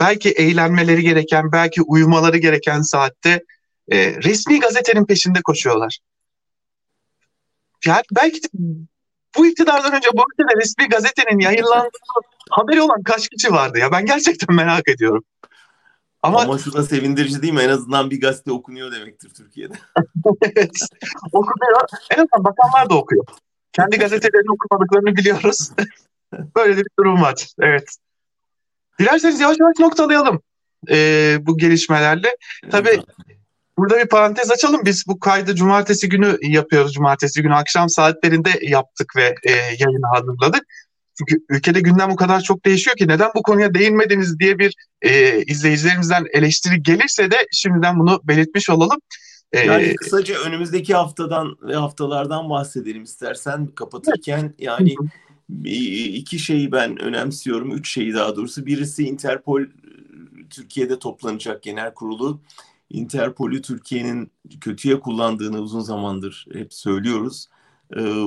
belki 0.00 0.30
eğlenmeleri 0.30 1.02
gereken, 1.02 1.52
belki 1.52 1.82
uyumaları 1.82 2.38
gereken 2.38 2.82
saatte 2.82 3.44
e, 3.92 4.22
resmi 4.22 4.60
gazetenin 4.60 5.04
peşinde 5.04 5.42
koşuyorlar. 5.42 5.98
Yani 7.86 8.02
belki 8.16 8.42
de 8.42 8.48
bu 9.36 9.46
iktidardan 9.46 9.94
önce 9.94 10.08
bu 10.14 10.24
ülkede 10.32 10.60
resmi 10.60 10.88
gazetenin 10.88 11.38
yayınlandığı 11.40 11.88
haberi 12.50 12.82
olan 12.82 13.02
kaç 13.02 13.28
kişi 13.28 13.52
vardı 13.52 13.78
ya? 13.78 13.92
Ben 13.92 14.06
gerçekten 14.06 14.56
merak 14.56 14.88
ediyorum. 14.88 15.24
Ama, 16.22 16.40
Ama 16.40 16.58
şu 16.58 16.72
da 16.72 16.82
sevindirici 16.82 17.42
değil 17.42 17.52
mi? 17.52 17.60
En 17.60 17.68
azından 17.68 18.10
bir 18.10 18.20
gazete 18.20 18.52
okunuyor 18.52 18.92
demektir 18.92 19.30
Türkiye'de. 19.30 19.74
evet. 20.42 20.70
Okunuyor. 21.32 21.80
En 22.10 22.16
azından 22.16 22.44
bakanlar 22.44 22.90
da 22.90 22.94
okuyor. 22.94 23.24
Kendi 23.72 23.98
gazetelerini 23.98 24.52
okumadıklarını 24.52 25.16
biliyoruz. 25.16 25.70
Böyle 26.56 26.76
bir 26.76 26.86
durum 26.98 27.22
var. 27.22 27.46
Evet. 27.60 27.96
Dilerseniz 28.98 29.40
yavaş 29.40 29.56
yavaş 29.60 29.78
noktalayalım 29.78 30.42
e, 30.90 31.36
bu 31.40 31.58
gelişmelerle. 31.58 32.36
Tabii 32.70 33.02
burada 33.78 33.98
bir 33.98 34.08
parantez 34.08 34.50
açalım. 34.50 34.80
Biz 34.84 35.04
bu 35.06 35.20
kaydı 35.20 35.54
cumartesi 35.54 36.08
günü 36.08 36.38
yapıyoruz. 36.42 36.92
Cumartesi 36.92 37.42
günü 37.42 37.54
akşam 37.54 37.88
saatlerinde 37.88 38.50
yaptık 38.62 39.16
ve 39.16 39.34
e, 39.44 39.52
yayını 39.52 40.06
hazırladık. 40.14 40.62
Çünkü 41.18 41.44
ülkede 41.48 41.80
gündem 41.80 42.10
o 42.10 42.16
kadar 42.16 42.40
çok 42.40 42.64
değişiyor 42.64 42.96
ki 42.96 43.08
neden 43.08 43.30
bu 43.34 43.42
konuya 43.42 43.74
değinmediniz 43.74 44.38
diye 44.38 44.58
bir 44.58 44.74
e, 45.02 45.42
izleyicilerimizden 45.42 46.24
eleştiri 46.32 46.82
gelirse 46.82 47.30
de 47.30 47.36
şimdiden 47.52 47.98
bunu 47.98 48.20
belirtmiş 48.24 48.70
olalım. 48.70 48.98
Yani 49.52 49.82
ee, 49.82 49.94
kısaca 49.94 50.38
önümüzdeki 50.38 50.94
haftadan 50.94 51.56
ve 51.62 51.76
haftalardan 51.76 52.50
bahsedelim 52.50 53.02
istersen 53.02 53.66
kapatırken 53.66 54.54
yani 54.58 54.94
iki 55.64 56.38
şeyi 56.38 56.72
ben 56.72 57.02
önemsiyorum. 57.02 57.72
Üç 57.72 57.92
şeyi 57.92 58.14
daha 58.14 58.36
doğrusu. 58.36 58.66
Birisi 58.66 59.04
Interpol 59.04 59.62
Türkiye'de 60.50 60.98
toplanacak 60.98 61.62
genel 61.62 61.94
kurulu. 61.94 62.40
Interpol'ü 62.90 63.62
Türkiye'nin 63.62 64.30
kötüye 64.60 65.00
kullandığını 65.00 65.60
uzun 65.60 65.80
zamandır 65.80 66.46
hep 66.52 66.74
söylüyoruz. 66.74 67.48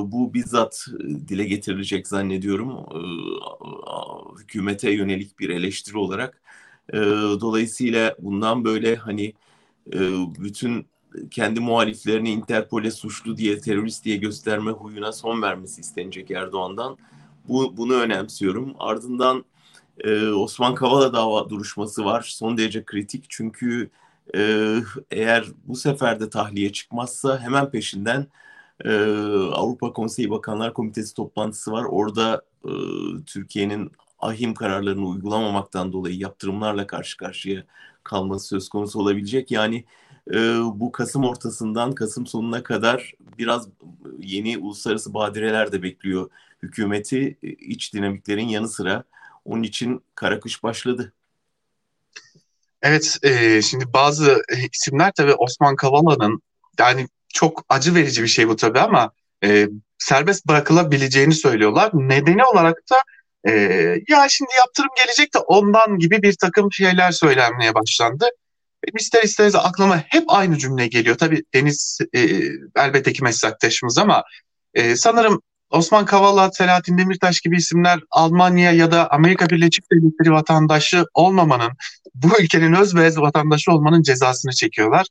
Bu 0.04 0.34
bizzat 0.34 0.86
dile 1.28 1.44
getirilecek 1.44 2.08
zannediyorum. 2.08 2.86
Hükümete 4.40 4.92
yönelik 4.92 5.40
bir 5.40 5.50
eleştiri 5.50 5.98
olarak. 5.98 6.42
Dolayısıyla 7.42 8.16
bundan 8.20 8.66
böyle 8.66 8.96
hani 8.96 9.34
bütün 10.40 10.91
kendi 11.32 11.60
muhaliflerini 11.60 12.30
Interpol'e 12.30 12.92
suçlu 12.92 13.38
diye, 13.38 13.60
terörist 13.60 14.06
diye 14.06 14.18
gösterme 14.18 14.72
huyuna 14.72 15.12
son 15.12 15.42
vermesi 15.42 15.82
istenecek 15.82 16.32
Erdoğan'dan. 16.32 16.98
Bu, 17.48 17.78
bunu 17.78 17.94
önemsiyorum. 17.94 18.76
Ardından 18.80 19.46
e, 20.00 20.28
Osman 20.28 20.76
Kavala 20.76 21.14
dava 21.14 21.50
duruşması 21.50 22.06
var. 22.06 22.22
Son 22.22 22.58
derece 22.58 22.86
kritik 22.86 23.26
çünkü 23.30 23.90
e, 24.36 24.76
eğer 25.12 25.46
bu 25.66 25.76
sefer 25.76 26.20
de 26.20 26.30
tahliye 26.30 26.72
çıkmazsa 26.72 27.40
hemen 27.40 27.72
peşinden 27.72 28.28
e, 28.86 28.92
Avrupa 29.54 29.94
Konseyi 29.94 30.30
Bakanlar 30.30 30.74
Komitesi 30.74 31.14
toplantısı 31.16 31.72
var. 31.72 31.84
Orada 31.84 32.42
e, 32.66 32.72
Türkiye'nin 33.26 33.92
ahim 34.20 34.54
kararlarını 34.54 35.08
uygulamamaktan 35.08 35.94
dolayı 35.94 36.18
yaptırımlarla 36.18 36.88
karşı 36.88 37.18
karşıya 37.18 37.64
kalması 38.04 38.48
söz 38.48 38.70
konusu 38.70 39.00
olabilecek. 39.00 39.52
Yani 39.52 39.86
e, 40.34 40.38
bu 40.74 40.92
Kasım 40.92 41.24
ortasından 41.24 41.92
Kasım 41.92 42.28
sonuna 42.28 42.64
kadar 42.64 43.14
biraz 43.38 43.68
yeni 44.20 44.58
uluslararası 44.58 45.14
badireler 45.14 45.72
de 45.72 45.84
bekliyor 45.84 46.30
hükümeti 46.64 47.38
e, 47.44 47.50
iç 47.50 47.94
dinamiklerin 47.94 48.48
yanı 48.48 48.70
sıra. 48.70 49.04
Onun 49.46 49.64
için 49.64 50.04
kara 50.16 50.40
kış 50.40 50.64
başladı. 50.64 51.14
Evet, 52.82 53.18
e, 53.24 53.62
şimdi 53.62 53.94
bazı 53.94 54.42
isimler 54.74 55.12
tabii 55.16 55.34
Osman 55.34 55.76
Kavala'nın 55.76 56.42
yani 56.80 57.08
çok 57.30 57.66
acı 57.70 57.96
verici 57.96 58.24
bir 58.24 58.28
şey 58.28 58.48
bu 58.48 58.56
tabii 58.56 58.80
ama 58.80 59.12
e, 59.44 59.70
serbest 59.98 60.48
bırakılabileceğini 60.48 61.34
söylüyorlar. 61.34 61.92
Nedeni 61.94 62.46
olarak 62.46 62.78
da 62.92 62.98
E, 63.48 63.52
ya 64.08 64.30
şimdi 64.30 64.52
yaptırım 64.60 64.90
gelecek 64.98 65.34
de 65.34 65.38
ondan 65.38 66.00
gibi 66.00 66.22
bir 66.22 66.34
takım 66.34 66.72
şeyler 66.72 67.12
söylenmeye 67.12 67.76
başlandı. 67.76 68.30
Benim 68.84 68.98
ister 68.98 69.24
isteriz 69.24 69.56
aklıma 69.56 69.98
hep 69.98 70.24
aynı 70.28 70.58
cümle 70.58 70.88
geliyor. 70.88 71.18
Tabii 71.18 71.44
Deniz 71.54 72.00
e, 72.14 72.20
elbette 72.76 73.14
ki 73.14 73.24
meslektaşımız 73.24 73.98
ama 73.98 74.24
e, 74.74 74.96
sanırım 74.96 75.42
Osman 75.70 76.06
Kavala, 76.06 76.52
Selahattin 76.52 76.98
Demirtaş 76.98 77.42
gibi 77.42 77.58
isimler 77.58 78.00
Almanya 78.12 78.72
ya 78.72 78.92
da 78.92 79.12
Amerika 79.12 79.50
Birleşik 79.50 79.92
Devletleri 79.92 80.32
vatandaşı 80.32 81.06
olmamanın, 81.14 81.72
bu 82.16 82.42
ülkenin 82.42 82.74
özbeyaz 82.74 83.18
vatandaşı 83.18 83.72
olmanın 83.72 84.02
cezasını 84.02 84.52
çekiyorlar. 84.52 85.08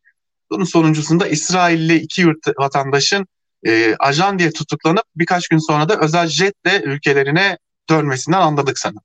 Bunun 0.50 0.64
sonuncusunda 0.64 1.28
İsrailli 1.28 1.96
iki 1.96 2.20
yurt 2.20 2.58
vatandaşın 2.58 3.26
e, 3.66 3.94
ajan 3.98 4.38
diye 4.38 4.52
tutuklanıp 4.52 5.04
birkaç 5.16 5.48
gün 5.48 5.58
sonra 5.58 5.88
da 5.88 6.00
özel 6.00 6.26
jetle 6.26 6.82
ülkelerine 6.82 7.58
dönmesinden 7.90 8.40
anladık 8.40 8.78
sanırım. 8.78 9.02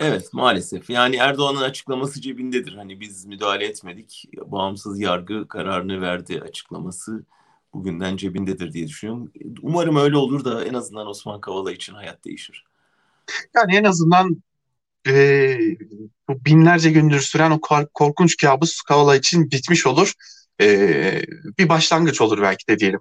Evet 0.00 0.32
maalesef. 0.32 0.90
Yani 0.90 1.16
Erdoğan'ın 1.16 1.62
açıklaması 1.62 2.20
cebindedir. 2.20 2.72
Hani 2.74 3.00
biz 3.00 3.24
müdahale 3.24 3.66
etmedik. 3.66 4.24
Bağımsız 4.36 5.00
yargı 5.00 5.48
kararını 5.48 6.00
verdi 6.00 6.40
açıklaması 6.40 7.24
bugünden 7.74 8.16
cebindedir 8.16 8.72
diye 8.72 8.88
düşünüyorum. 8.88 9.32
Umarım 9.62 9.96
öyle 9.96 10.16
olur 10.16 10.44
da 10.44 10.64
en 10.64 10.74
azından 10.74 11.06
Osman 11.06 11.40
Kavala 11.40 11.72
için 11.72 11.94
hayat 11.94 12.24
değişir. 12.24 12.64
Yani 13.54 13.76
en 13.76 13.84
azından 13.84 14.42
e, 15.06 15.56
bu 16.28 16.44
binlerce 16.44 16.90
gündür 16.90 17.20
süren 17.20 17.50
o 17.50 17.60
korkunç 17.94 18.36
kabus 18.36 18.82
Kavala 18.82 19.16
için 19.16 19.50
bitmiş 19.50 19.86
olur. 19.86 20.12
E, 20.60 21.22
bir 21.58 21.68
başlangıç 21.68 22.20
olur 22.20 22.42
belki 22.42 22.66
de 22.68 22.78
diyelim. 22.78 23.00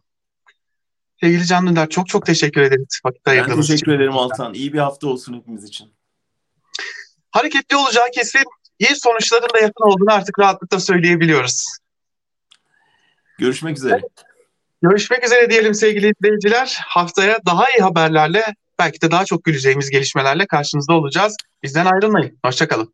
Sevgili 1.20 1.46
Can 1.46 1.68
Dündar 1.68 1.90
çok 1.90 2.08
çok 2.08 2.26
teşekkür 2.26 2.62
ederiz. 2.62 3.02
Vakit 3.06 3.26
ben 3.26 3.46
teşekkür 3.46 3.76
için. 3.76 3.92
ederim 3.92 4.18
Altan. 4.18 4.54
İyi 4.54 4.74
bir 4.74 4.80
hafta 4.80 5.08
olsun 5.08 5.34
hepimiz 5.34 5.64
için. 5.64 5.97
Hareketli 7.38 7.76
olacağı 7.76 8.12
kesin 8.14 8.44
iyi 8.80 8.96
sonuçların 8.96 9.54
da 9.54 9.60
yakın 9.60 9.92
olduğunu 9.92 10.14
artık 10.14 10.40
rahatlıkla 10.40 10.80
söyleyebiliyoruz. 10.80 11.66
Görüşmek 13.40 13.78
üzere. 13.78 14.02
Görüşmek 14.82 15.26
üzere 15.26 15.50
diyelim 15.50 15.74
sevgili 15.74 16.14
izleyiciler. 16.20 16.80
Haftaya 16.88 17.40
daha 17.46 17.70
iyi 17.70 17.84
haberlerle 17.84 18.46
belki 18.80 19.02
de 19.02 19.12
daha 19.12 19.26
çok 19.26 19.44
güleceğimiz 19.44 19.90
gelişmelerle 19.90 20.48
karşınızda 20.48 20.94
olacağız. 20.94 21.36
Bizden 21.64 21.86
ayrılmayın. 21.86 22.40
Hoşçakalın. 22.46 22.94